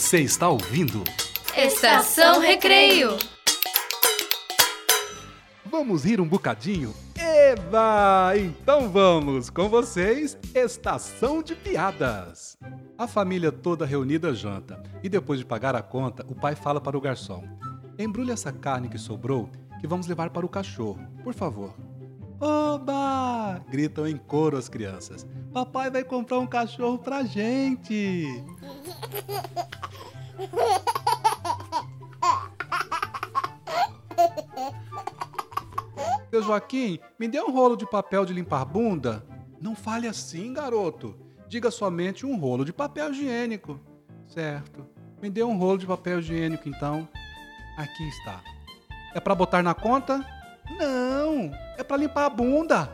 Você 0.07 0.21
está 0.21 0.47
ouvindo? 0.47 1.03
Estação 1.53 2.39
Recreio. 2.39 3.17
Vamos 5.65 6.05
rir 6.05 6.21
um 6.21 6.25
bocadinho? 6.25 6.93
Eba! 7.13 8.31
Então 8.37 8.89
vamos! 8.89 9.49
Com 9.49 9.67
vocês, 9.67 10.37
Estação 10.55 11.43
de 11.43 11.55
Piadas. 11.55 12.57
A 12.97 13.05
família 13.05 13.51
toda 13.51 13.85
reunida 13.85 14.33
janta 14.33 14.81
e 15.03 15.09
depois 15.09 15.41
de 15.41 15.45
pagar 15.45 15.75
a 15.75 15.81
conta, 15.81 16.25
o 16.29 16.33
pai 16.33 16.55
fala 16.55 16.79
para 16.79 16.97
o 16.97 17.01
garçom: 17.01 17.43
Embrulhe 17.99 18.31
essa 18.31 18.53
carne 18.53 18.87
que 18.87 18.97
sobrou 18.97 19.49
que 19.81 19.87
vamos 19.87 20.07
levar 20.07 20.29
para 20.29 20.45
o 20.45 20.49
cachorro, 20.49 21.05
por 21.21 21.33
favor. 21.33 21.75
Oba! 22.39 23.59
Gritam 23.69 24.07
em 24.07 24.17
coro 24.17 24.57
as 24.57 24.69
crianças. 24.69 25.25
Papai 25.51 25.89
vai 25.89 26.03
comprar 26.03 26.39
um 26.39 26.47
cachorro 26.47 26.99
pra 26.99 27.23
gente! 27.23 28.27
Seu 36.29 36.43
Joaquim, 36.43 36.99
me 37.17 37.27
dê 37.27 37.41
um 37.41 37.51
rolo 37.51 37.75
de 37.75 37.89
papel 37.89 38.25
de 38.25 38.33
limpar 38.33 38.65
bunda? 38.65 39.25
Não 39.59 39.75
fale 39.75 40.07
assim, 40.07 40.53
garoto. 40.53 41.15
Diga 41.47 41.71
somente 41.71 42.25
um 42.25 42.37
rolo 42.37 42.63
de 42.63 42.71
papel 42.71 43.11
higiênico. 43.11 43.79
Certo. 44.27 44.85
Me 45.21 45.29
dê 45.29 45.41
um 45.43 45.57
rolo 45.57 45.79
de 45.79 45.87
papel 45.87 46.19
higiênico, 46.19 46.69
então. 46.69 47.07
Aqui 47.77 48.07
está. 48.09 48.43
É 49.15 49.19
pra 49.19 49.33
botar 49.33 49.63
na 49.63 49.73
conta? 49.73 50.23
Não, 50.71 51.51
é 51.77 51.83
pra 51.83 51.97
limpar 51.97 52.25
a 52.25 52.29
bunda. 52.29 52.91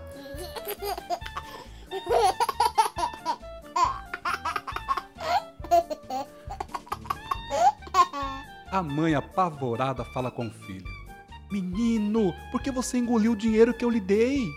A 8.72 8.82
mãe 8.82 9.14
apavorada 9.14 10.04
fala 10.04 10.32
com 10.32 10.48
o 10.48 10.52
filho: 10.52 10.86
Menino, 11.52 12.34
por 12.52 12.62
que 12.62 12.72
você 12.72 12.98
engoliu 12.98 13.34
o 13.34 13.36
dinheiro 13.36 13.74
que 13.74 13.86
eu 13.86 13.90
lhe 13.90 14.00
dei? 14.00 14.48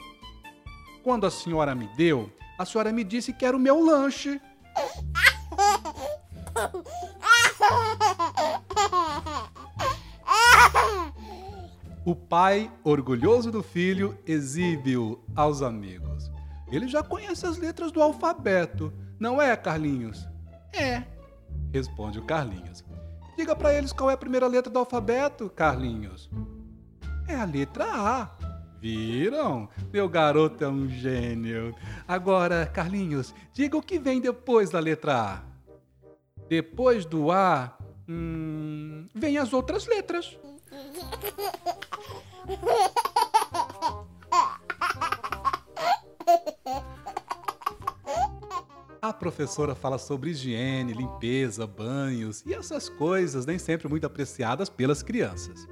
Quando 1.03 1.27
a 1.27 1.31
senhora 1.31 1.75
me 1.75 1.87
deu, 1.97 2.31
a 2.59 2.65
senhora 2.65 2.93
me 2.93 3.05
disse 3.05 3.33
que 3.33 3.45
era 3.45 3.57
o 3.57 3.61
meu 3.61 3.85
lanche. 3.85 4.41
O 12.07 12.15
pai, 12.15 12.71
orgulhoso 12.85 13.51
do 13.51 13.65
filho, 13.65 14.17
exibe-o 14.25 15.19
aos 15.35 15.61
amigos. 15.61 16.31
Ele 16.71 16.87
já 16.87 17.03
conhece 17.03 17.45
as 17.45 17.59
letras 17.59 17.91
do 17.91 18.01
alfabeto, 18.01 18.93
não 19.19 19.43
é, 19.43 19.57
Carlinhos? 19.57 20.25
É, 20.73 21.03
responde 21.73 22.21
o 22.21 22.25
Carlinhos. 22.25 22.85
Diga 23.37 23.57
pra 23.57 23.75
eles 23.75 23.93
qual 23.93 24.09
é 24.09 24.13
a 24.13 24.17
primeira 24.17 24.47
letra 24.47 24.73
do 24.73 24.79
alfabeto, 24.79 25.51
Carlinhos. 25.51 26.31
É 27.27 27.35
a 27.35 27.45
letra 27.45 27.85
A. 27.85 28.31
Viram? 28.81 29.69
Meu 29.93 30.09
garoto 30.09 30.63
é 30.63 30.69
um 30.69 30.89
gênio. 30.89 31.75
Agora, 32.07 32.67
Carlinhos, 32.67 33.35
diga 33.53 33.77
o 33.77 33.83
que 33.83 33.99
vem 33.99 34.21
depois 34.21 34.71
da 34.71 34.79
letra 34.79 35.21
A. 35.21 35.43
Depois 36.49 37.05
do 37.05 37.33
A, 37.33 37.77
hum, 38.09 39.09
vem 39.13 39.39
as 39.39 39.53
outras 39.53 39.89
letras. 39.89 40.39
A 49.01 49.13
professora 49.13 49.75
fala 49.75 49.99
sobre 49.99 50.31
higiene, 50.31 50.93
limpeza, 50.93 51.65
banhos 51.67 52.43
e 52.45 52.53
essas 52.53 52.89
coisas 52.89 53.47
nem 53.47 53.57
sempre 53.57 53.89
muito 53.89 54.05
apreciadas 54.05 54.69
pelas 54.69 55.03
crianças. 55.03 55.69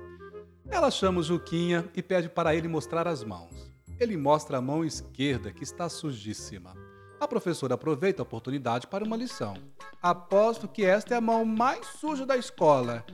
Ela 0.71 0.91
chama 0.91 1.21
o 1.21 1.23
Juquinha 1.23 1.85
e 1.97 2.03
pede 2.03 2.29
para 2.29 2.55
ele 2.55 2.69
mostrar 2.69 3.09
as 3.09 3.25
mãos. 3.25 3.73
Ele 3.99 4.17
mostra 4.17 4.59
a 4.59 4.61
mão 4.61 4.85
esquerda, 4.85 5.53
que 5.53 5.65
está 5.65 5.89
sujíssima. 5.89 6.75
A 7.21 7.27
professora 7.27 7.75
aproveita 7.75 8.23
a 8.23 8.25
oportunidade 8.25 8.87
para 8.87 9.05
uma 9.05 9.17
lição. 9.17 9.55
Aposto 10.01 10.69
que 10.69 10.85
esta 10.85 11.15
é 11.15 11.17
a 11.17 11.21
mão 11.21 11.45
mais 11.45 11.87
suja 11.87 12.25
da 12.25 12.37
escola. 12.37 13.05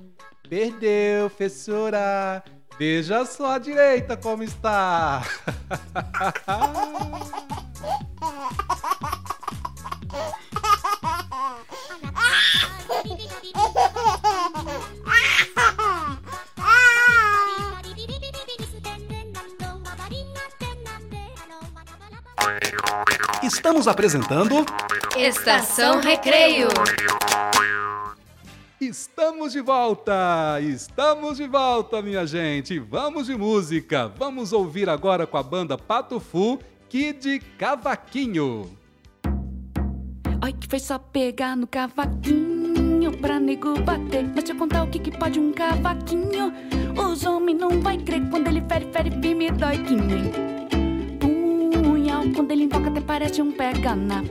Perdeu, 0.51 1.31
professora. 1.31 2.43
Veja 2.77 3.25
só 3.25 3.53
a 3.53 3.59
direita 3.59 4.17
como 4.17 4.43
está. 4.43 5.23
Estamos 23.41 23.87
apresentando 23.87 24.67
Estação 25.17 26.01
Recreio. 26.01 26.71
Estamos 28.81 29.53
de 29.53 29.61
volta! 29.61 30.59
Estamos 30.63 31.37
de 31.37 31.47
volta, 31.47 32.01
minha 32.01 32.27
gente! 32.27 32.79
Vamos 32.79 33.27
de 33.27 33.37
música! 33.37 34.09
Vamos 34.09 34.55
ouvir 34.55 34.89
agora 34.89 35.27
com 35.27 35.37
a 35.37 35.43
banda 35.43 35.77
Pato 35.77 36.19
Fu, 36.19 36.59
Kid 36.89 37.41
Cavaquinho. 37.59 38.71
Ai, 40.41 40.55
que 40.55 40.67
foi 40.67 40.79
só 40.79 40.99
pegar 40.99 41.59
no 41.59 41.67
cavaquinho 41.67 43.19
pra 43.19 43.39
nego 43.39 43.79
bater. 43.83 44.25
Deixa 44.29 44.53
eu 44.53 44.57
contar 44.57 44.83
o 44.85 44.87
que, 44.87 44.99
que 44.99 45.11
pode 45.11 45.39
um 45.39 45.53
cavaquinho. 45.53 46.51
Os 46.97 47.27
homens 47.27 47.59
não 47.61 47.83
vai 47.83 47.99
crer 47.99 48.31
quando 48.31 48.49
ele 48.49 48.63
fere, 48.63 48.91
fere, 48.91 49.11
firme, 49.11 49.51
dói 49.51 49.77
que 49.77 49.95
nem 49.95 50.33
punhal. 51.19 52.23
Quando 52.35 52.51
ele 52.51 52.65
invoca, 52.65 52.89
até 52.89 53.03
parece 53.03 53.43
um 53.43 53.53
pega 53.53 53.95
na 53.95 54.25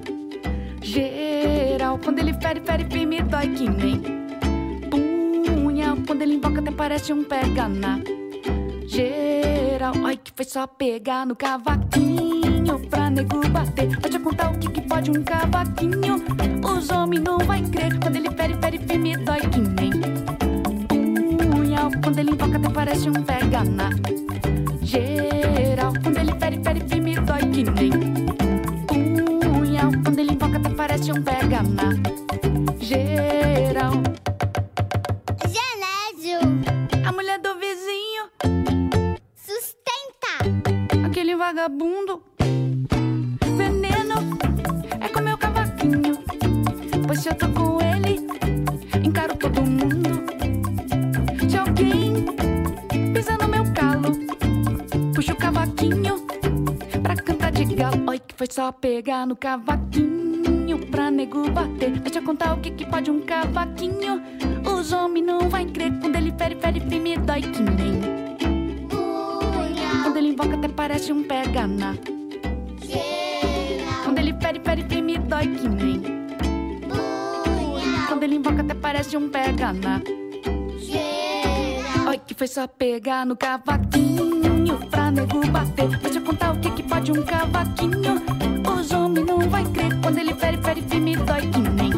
geral. 0.81 1.99
Quando 1.99 2.17
ele 2.17 2.33
fere, 2.33 2.59
fere, 2.61 2.85
firme, 2.85 3.21
dói 3.21 3.47
que 3.49 3.69
nem. 3.69 4.28
Quando 6.05 6.21
ele 6.21 6.35
invoca, 6.35 6.59
até 6.59 6.71
parece 6.71 7.13
um 7.13 7.23
pega 7.23 7.67
na 7.67 7.99
geral. 8.85 9.93
Ai, 10.05 10.17
que 10.17 10.31
foi 10.35 10.45
só 10.45 10.65
pegar 10.67 11.25
no 11.25 11.35
cavaquinho 11.35 12.79
pra 12.89 13.09
nego 13.09 13.47
bater. 13.49 13.95
Deixa 13.97 14.17
eu 14.17 14.21
contar 14.21 14.51
o 14.51 14.57
que, 14.57 14.69
que 14.69 14.81
pode 14.81 15.11
um 15.11 15.23
cavaquinho. 15.23 16.23
Os 16.63 16.89
homens 16.89 17.23
não 17.23 17.37
vai 17.39 17.61
crer 17.61 17.99
quando 17.99 18.15
ele 18.15 18.31
fere, 18.31 18.55
fere, 18.55 18.79
firme, 18.79 19.17
dói 19.17 19.41
que 19.41 19.59
nem 19.59 19.91
punhal. 21.37 21.91
Quando 22.03 22.19
ele 22.19 22.31
invoca, 22.31 22.57
até 22.57 22.69
parece 22.69 23.09
um 23.09 23.13
pega 23.23 23.63
na 23.63 23.89
geral. 24.81 25.93
Quando 26.03 26.17
ele 26.17 26.33
fere, 26.39 26.59
fere, 26.63 26.81
firme, 26.87 27.15
dói 27.15 27.39
que 27.39 27.63
nem 27.63 27.91
punhal. 28.87 29.91
Quando 30.03 30.19
ele 30.19 30.33
invoca, 30.33 30.57
até 30.57 30.69
parece 30.69 31.11
um 31.11 31.21
pega 31.21 31.63
na 31.63 31.93
geral. 32.79 33.38
Vagabundo. 41.69 42.21
Veneno 43.55 44.15
é 44.99 45.07
com 45.09 45.21
meu 45.21 45.37
cavaquinho. 45.37 46.17
Pois 47.05 47.21
se 47.21 47.29
eu 47.29 47.35
tô 47.35 47.47
com 47.49 47.79
ele, 47.81 48.19
encaro 49.05 49.35
todo 49.35 49.61
mundo. 49.61 50.09
Se 51.49 51.57
alguém 51.57 52.25
pisa 53.13 53.37
no 53.37 53.47
meu 53.47 53.63
calo, 53.73 54.11
puxa 55.13 55.33
o 55.33 55.35
cavaquinho 55.35 56.25
pra 57.03 57.15
cantar 57.15 57.51
de 57.51 57.65
galo. 57.65 58.09
Oi, 58.09 58.19
que 58.19 58.33
foi 58.35 58.47
só 58.49 58.71
pegar 58.71 59.27
no 59.27 59.35
cavaquinho 59.35 60.79
pra 60.89 61.11
nego 61.11 61.49
bater. 61.51 61.99
Deixa 61.99 62.19
eu 62.19 62.23
contar 62.23 62.53
o 62.53 62.59
que, 62.59 62.71
que 62.71 62.85
pode 62.85 63.11
um 63.11 63.21
cavaquinho. 63.21 64.21
Os 64.65 64.91
homens 64.91 65.25
não 65.25 65.49
vai 65.49 65.65
crer 65.65 65.91
quando 65.99 66.15
ele 66.15 66.33
fere, 66.37 66.55
fere, 66.55 66.79
firme, 66.79 67.17
dói 67.17 67.41
que 67.41 67.61
nem. 67.61 68.28
Quando 70.19 70.25
ele 70.27 70.33
invoca, 70.33 70.55
até 70.55 70.67
parece 70.67 71.13
um 71.13 71.23
pega-na. 71.23 71.95
Quando 74.03 74.17
ele 74.17 74.33
fere, 74.33 74.59
fere, 74.59 74.83
fere, 74.83 75.01
me 75.01 75.17
dói 75.17 75.47
que 75.47 75.69
nem. 75.69 76.01
Quando 78.05 78.23
ele 78.23 78.35
invoca, 78.35 78.61
até 78.61 78.73
parece 78.73 79.15
um 79.15 79.29
pega-na. 79.29 80.01
Oi, 82.09 82.17
que 82.27 82.33
foi 82.33 82.47
só 82.47 82.67
pegar 82.67 83.25
no 83.25 83.37
cavaquinho 83.37 84.77
pra 84.91 85.09
nego 85.09 85.39
bater. 85.47 85.87
Deixa 85.87 86.19
eu 86.19 86.23
contar 86.25 86.51
o 86.51 86.59
que 86.59 86.69
que 86.71 86.83
pode 86.83 87.13
um 87.13 87.23
cavaquinho. 87.23 88.21
Os 88.77 88.91
homens 88.91 89.25
não 89.25 89.39
vai 89.49 89.63
crer. 89.67 90.01
Quando 90.01 90.17
ele 90.17 90.33
fere, 90.33 90.57
fere, 90.57 90.81
me 90.99 91.15
dói 91.15 91.47
que 91.47 91.59
nem. 91.61 91.91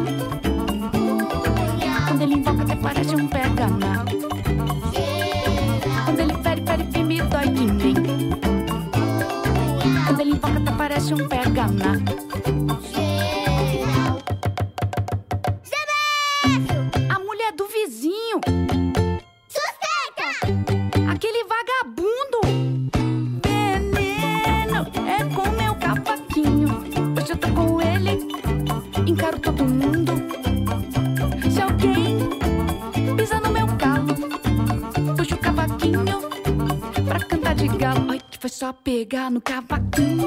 Quando 2.06 2.22
ele 2.22 2.34
invoca, 2.34 2.62
até 2.62 2.76
parece 2.76 3.16
um 3.16 3.26
pega-na. 3.26 3.41
Parece 11.12 11.14
um 11.14 11.28
pega-na. 11.28 11.92
A 17.08 17.18
mulher 17.18 17.52
do 17.52 17.66
vizinho. 17.66 18.40
Aquele 21.10 21.44
vagabundo. 21.44 22.40
Veneno 23.44 24.86
é 25.06 25.24
com 25.34 25.48
meu 25.50 25.74
cavaquinho. 25.74 26.68
Hoje 27.18 27.32
eu 27.32 27.36
tô 27.36 27.48
com 27.48 27.80
ele. 27.80 28.26
Encaro 29.06 29.38
todo 29.38 29.64
mundo. 29.64 30.12
Se 31.50 31.60
alguém 31.60 32.28
pisa 33.16 33.40
no 33.40 33.50
meu 33.50 33.66
calo, 33.76 34.14
puxo 35.16 35.34
o 35.34 35.38
cavaquinho 35.38 36.04
pra 37.06 37.20
cantar 37.20 37.54
de 37.54 37.68
galo. 37.68 38.10
Ai, 38.10 38.20
que 38.30 38.38
foi 38.38 38.50
só 38.50 38.72
pegar 38.72 39.30
no 39.30 39.40
cavaquinho 39.40 40.21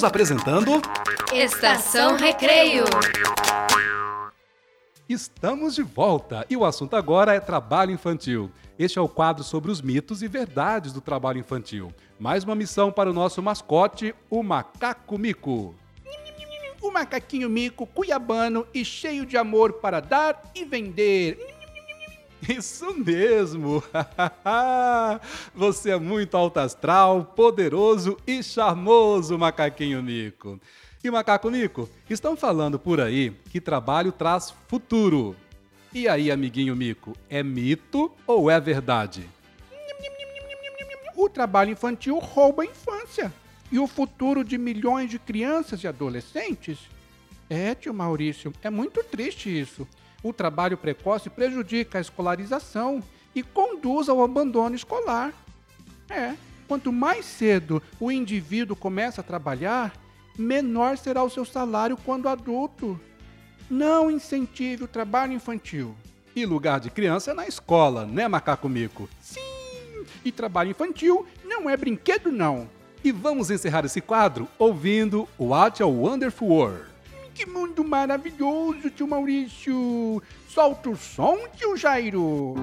Estamos 0.00 0.04
apresentando 0.14 0.82
Estação 1.30 2.16
Recreio. 2.16 2.84
Estamos 5.06 5.74
de 5.74 5.82
volta 5.82 6.46
e 6.48 6.56
o 6.56 6.64
assunto 6.64 6.96
agora 6.96 7.34
é 7.34 7.40
trabalho 7.40 7.92
infantil. 7.92 8.50
Este 8.78 8.98
é 8.98 9.02
o 9.02 9.08
quadro 9.10 9.44
sobre 9.44 9.70
os 9.70 9.82
mitos 9.82 10.22
e 10.22 10.28
verdades 10.28 10.94
do 10.94 11.02
trabalho 11.02 11.38
infantil. 11.38 11.92
Mais 12.18 12.44
uma 12.44 12.54
missão 12.54 12.90
para 12.90 13.10
o 13.10 13.12
nosso 13.12 13.42
mascote, 13.42 14.14
o 14.30 14.42
Macaco 14.42 15.18
Mico. 15.18 15.74
O 16.80 16.90
macaquinho 16.90 17.50
mico, 17.50 17.86
cuiabano 17.86 18.66
e 18.72 18.82
cheio 18.86 19.26
de 19.26 19.36
amor 19.36 19.74
para 19.74 20.00
dar 20.00 20.50
e 20.54 20.64
vender. 20.64 21.59
Isso 22.48 22.94
mesmo! 22.94 23.82
Você 25.54 25.90
é 25.90 25.98
muito 25.98 26.36
alto 26.36 26.58
astral, 26.58 27.24
poderoso 27.24 28.16
e 28.26 28.42
charmoso, 28.42 29.38
Macaquinho 29.38 30.02
Mico. 30.02 30.60
E 31.02 31.10
Macaco 31.10 31.50
Mico, 31.50 31.88
estão 32.08 32.36
falando 32.36 32.78
por 32.78 33.00
aí 33.00 33.30
que 33.50 33.60
trabalho 33.60 34.12
traz 34.12 34.52
futuro. 34.68 35.34
E 35.92 36.06
aí, 36.06 36.30
amiguinho 36.30 36.76
Mico, 36.76 37.16
é 37.28 37.42
mito 37.42 38.12
ou 38.26 38.50
é 38.50 38.60
verdade? 38.60 39.28
O 41.16 41.28
trabalho 41.28 41.70
infantil 41.70 42.18
rouba 42.18 42.62
a 42.62 42.66
infância 42.66 43.32
e 43.72 43.78
o 43.78 43.86
futuro 43.86 44.44
de 44.44 44.56
milhões 44.58 45.10
de 45.10 45.18
crianças 45.18 45.82
e 45.82 45.88
adolescentes. 45.88 46.78
É, 47.48 47.74
tio 47.74 47.92
Maurício, 47.92 48.52
é 48.62 48.70
muito 48.70 49.02
triste 49.02 49.48
isso. 49.48 49.86
O 50.22 50.32
trabalho 50.32 50.76
precoce 50.76 51.30
prejudica 51.30 51.98
a 51.98 52.00
escolarização 52.00 53.02
e 53.34 53.42
conduz 53.42 54.08
ao 54.08 54.22
abandono 54.22 54.74
escolar. 54.74 55.32
É, 56.08 56.34
quanto 56.68 56.92
mais 56.92 57.24
cedo 57.24 57.82
o 57.98 58.10
indivíduo 58.10 58.76
começa 58.76 59.20
a 59.20 59.24
trabalhar, 59.24 59.92
menor 60.36 60.98
será 60.98 61.22
o 61.22 61.30
seu 61.30 61.44
salário 61.44 61.96
quando 61.96 62.28
adulto. 62.28 63.00
Não 63.70 64.10
incentive 64.10 64.84
o 64.84 64.88
trabalho 64.88 65.32
infantil. 65.32 65.94
E 66.34 66.44
lugar 66.44 66.80
de 66.80 66.90
criança 66.90 67.30
é 67.30 67.34
na 67.34 67.46
escola, 67.46 68.04
né, 68.04 68.28
Macaco 68.28 68.68
Mico? 68.68 69.08
Sim, 69.20 69.40
e 70.24 70.30
trabalho 70.30 70.70
infantil 70.70 71.26
não 71.44 71.68
é 71.68 71.76
brinquedo, 71.76 72.30
não. 72.30 72.68
E 73.02 73.10
vamos 73.10 73.50
encerrar 73.50 73.84
esse 73.84 74.00
quadro 74.00 74.46
ouvindo 74.58 75.28
What 75.38 75.82
a 75.82 75.86
Wonderful 75.86 76.48
World. 76.48 76.89
Que 77.40 77.46
mundo 77.46 77.82
maravilhoso, 77.82 78.90
tio 78.90 79.08
Maurício! 79.08 80.22
Solta 80.46 80.90
o 80.90 80.94
som, 80.94 81.38
tio 81.56 81.74
Jairo! 81.74 82.54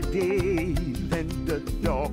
Blessed 0.00 0.12
days 0.12 1.12
and 1.12 1.46
the 1.46 1.60
dark 1.82 2.12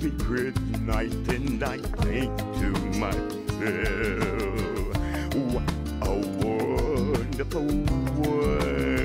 secret 0.00 0.58
night, 0.80 1.12
and 1.28 1.62
I 1.62 1.78
think 1.78 2.36
to 2.38 2.70
myself, 2.98 3.22
what 5.52 5.72
a 6.02 6.14
wonderful 6.44 7.66
world. 8.22 9.01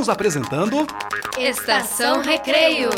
Estamos 0.00 0.14
apresentando 0.14 0.86
Estação 1.38 2.22
Recreio. 2.22 2.88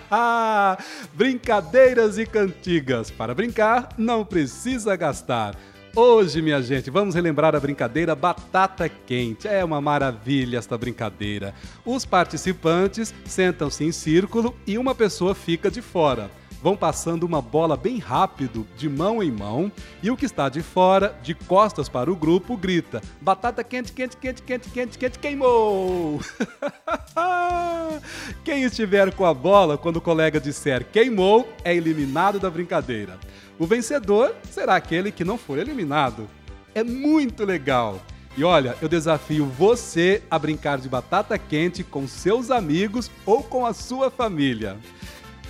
Brincadeiras 1.12 2.16
e 2.16 2.24
cantigas. 2.24 3.10
Para 3.10 3.34
brincar, 3.34 3.90
não 3.98 4.24
precisa 4.24 4.96
gastar. 4.96 5.54
Hoje, 5.94 6.40
minha 6.40 6.62
gente, 6.62 6.88
vamos 6.88 7.14
relembrar 7.14 7.54
a 7.54 7.60
brincadeira 7.60 8.14
Batata 8.14 8.88
Quente. 8.88 9.46
É 9.46 9.62
uma 9.62 9.78
maravilha 9.78 10.56
esta 10.56 10.78
brincadeira. 10.78 11.52
Os 11.84 12.06
participantes 12.06 13.12
sentam-se 13.26 13.84
em 13.84 13.92
círculo 13.92 14.56
e 14.66 14.78
uma 14.78 14.94
pessoa 14.94 15.34
fica 15.34 15.70
de 15.70 15.82
fora. 15.82 16.30
Vão 16.62 16.76
passando 16.76 17.24
uma 17.24 17.42
bola 17.42 17.76
bem 17.76 17.98
rápido, 17.98 18.64
de 18.76 18.88
mão 18.88 19.20
em 19.20 19.32
mão, 19.32 19.72
e 20.00 20.12
o 20.12 20.16
que 20.16 20.24
está 20.24 20.48
de 20.48 20.62
fora, 20.62 21.18
de 21.20 21.34
costas 21.34 21.88
para 21.88 22.10
o 22.10 22.14
grupo, 22.14 22.56
grita: 22.56 23.02
Batata 23.20 23.64
quente, 23.64 23.92
quente, 23.92 24.16
quente, 24.16 24.42
quente, 24.42 24.68
quente, 24.68 24.96
quente, 24.96 25.18
queimou! 25.18 26.20
Quem 28.44 28.62
estiver 28.62 29.12
com 29.12 29.26
a 29.26 29.34
bola 29.34 29.76
quando 29.76 29.96
o 29.96 30.00
colega 30.00 30.40
disser 30.40 30.86
queimou 30.90 31.48
é 31.64 31.74
eliminado 31.74 32.38
da 32.38 32.48
brincadeira. 32.48 33.18
O 33.58 33.66
vencedor 33.66 34.34
será 34.48 34.76
aquele 34.76 35.10
que 35.10 35.24
não 35.24 35.36
for 35.36 35.58
eliminado. 35.58 36.28
É 36.74 36.84
muito 36.84 37.44
legal. 37.44 38.00
E 38.36 38.44
olha, 38.44 38.76
eu 38.80 38.88
desafio 38.88 39.44
você 39.46 40.22
a 40.30 40.38
brincar 40.38 40.78
de 40.78 40.88
batata 40.88 41.36
quente 41.36 41.84
com 41.84 42.06
seus 42.06 42.50
amigos 42.50 43.10
ou 43.26 43.42
com 43.42 43.66
a 43.66 43.74
sua 43.74 44.10
família. 44.10 44.78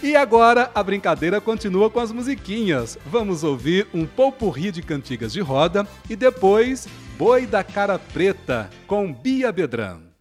E 0.03 0.17
agora 0.17 0.69
a 0.75 0.83
brincadeira 0.83 1.41
continua 1.41 1.89
com 1.89 2.01
as 2.01 2.11
musiquinhas. 2.11 2.99
Vamos 3.07 3.45
ouvir 3.45 3.87
um 3.95 4.05
popurri 4.05 4.73
de 4.73 4.83
cantigas 4.83 5.33
de 5.33 5.41
roda 5.41 5.87
e 6.11 6.17
depois 6.17 6.89
Boi 7.17 7.47
da 7.47 7.63
Cara 7.63 8.01
Preta 8.01 8.69
com 8.89 9.13
Bia 9.13 9.53
Bedran. 9.53 10.12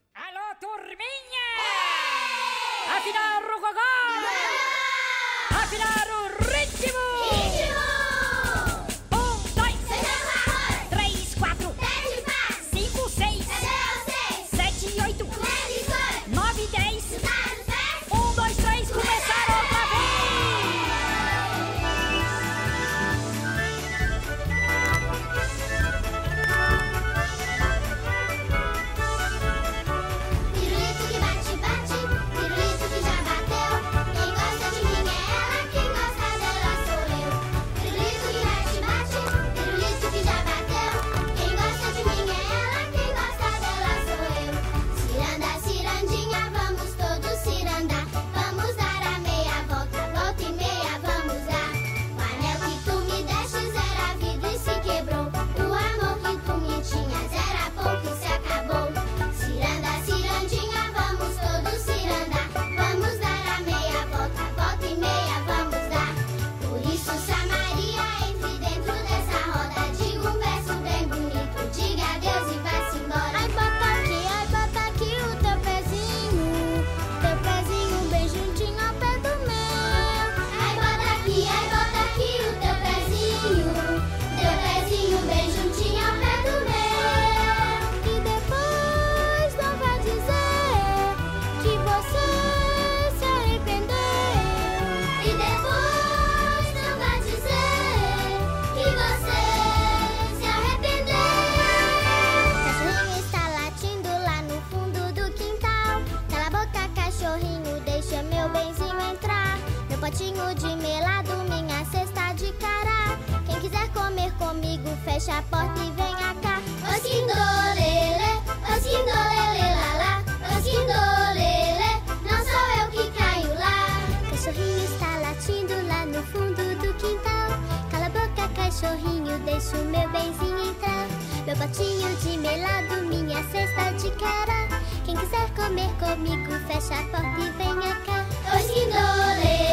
Cachorrinho, 129.11 129.39
deixa 129.39 129.77
o 129.77 129.85
meu 129.85 130.09
benzinho 130.09 130.69
entrar. 130.69 131.07
Meu 131.45 131.55
potinho 131.55 132.15
de 132.17 132.37
melado, 132.37 133.03
minha 133.07 133.43
cesta 133.51 133.91
de 133.93 134.11
cará. 134.17 134.67
Quem 135.05 135.15
quiser 135.15 135.49
comer 135.55 135.89
comigo, 135.99 136.51
fecha 136.67 136.95
a 136.95 137.03
porta 137.03 137.39
e 137.39 137.51
venha 137.57 137.95
cá. 138.05 138.25
Osquindolele, 138.55 138.55
osquindolele, 138.55 139.70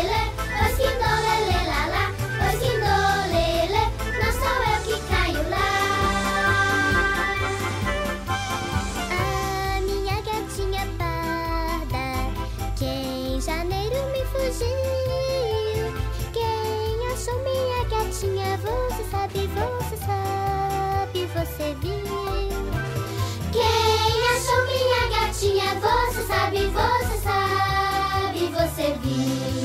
sabe, 26.29 26.59
você 26.69 27.17
sabe, 27.23 28.47
você 28.53 28.95
viu. 29.03 29.58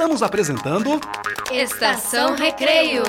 Estamos 0.00 0.22
apresentando. 0.22 0.98
Estação 1.52 2.34
Recreio. 2.34 3.02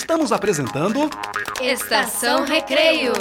Estamos 0.00 0.32
apresentando. 0.32 1.10
Estação 1.60 2.46
Recreio. 2.46 3.12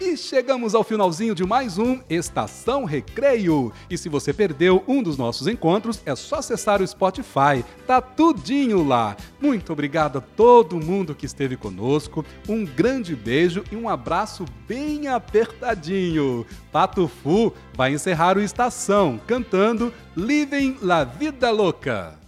E 0.00 0.16
chegamos 0.16 0.76
ao 0.76 0.84
finalzinho 0.84 1.34
de 1.34 1.44
mais 1.44 1.76
um 1.76 1.98
Estação 2.08 2.84
Recreio. 2.84 3.72
E 3.90 3.98
se 3.98 4.08
você 4.08 4.32
perdeu 4.32 4.82
um 4.86 5.02
dos 5.02 5.18
nossos 5.18 5.48
encontros, 5.48 6.00
é 6.06 6.14
só 6.14 6.36
acessar 6.36 6.80
o 6.80 6.86
Spotify. 6.86 7.64
Tá 7.84 8.00
tudinho 8.00 8.86
lá. 8.86 9.16
Muito 9.40 9.72
obrigado 9.72 10.18
a 10.18 10.20
todo 10.20 10.80
mundo 10.80 11.16
que 11.16 11.26
esteve 11.26 11.56
conosco. 11.56 12.24
Um 12.48 12.64
grande 12.64 13.16
beijo 13.16 13.64
e 13.72 13.76
um 13.76 13.88
abraço 13.88 14.44
bem 14.68 15.08
apertadinho. 15.08 16.46
Pato 16.70 17.08
Fu 17.08 17.52
vai 17.74 17.92
encerrar 17.92 18.38
o 18.38 18.40
Estação 18.40 19.20
cantando 19.26 19.92
Livem 20.16 20.78
la 20.80 21.02
Vida 21.02 21.50
Louca. 21.50 22.21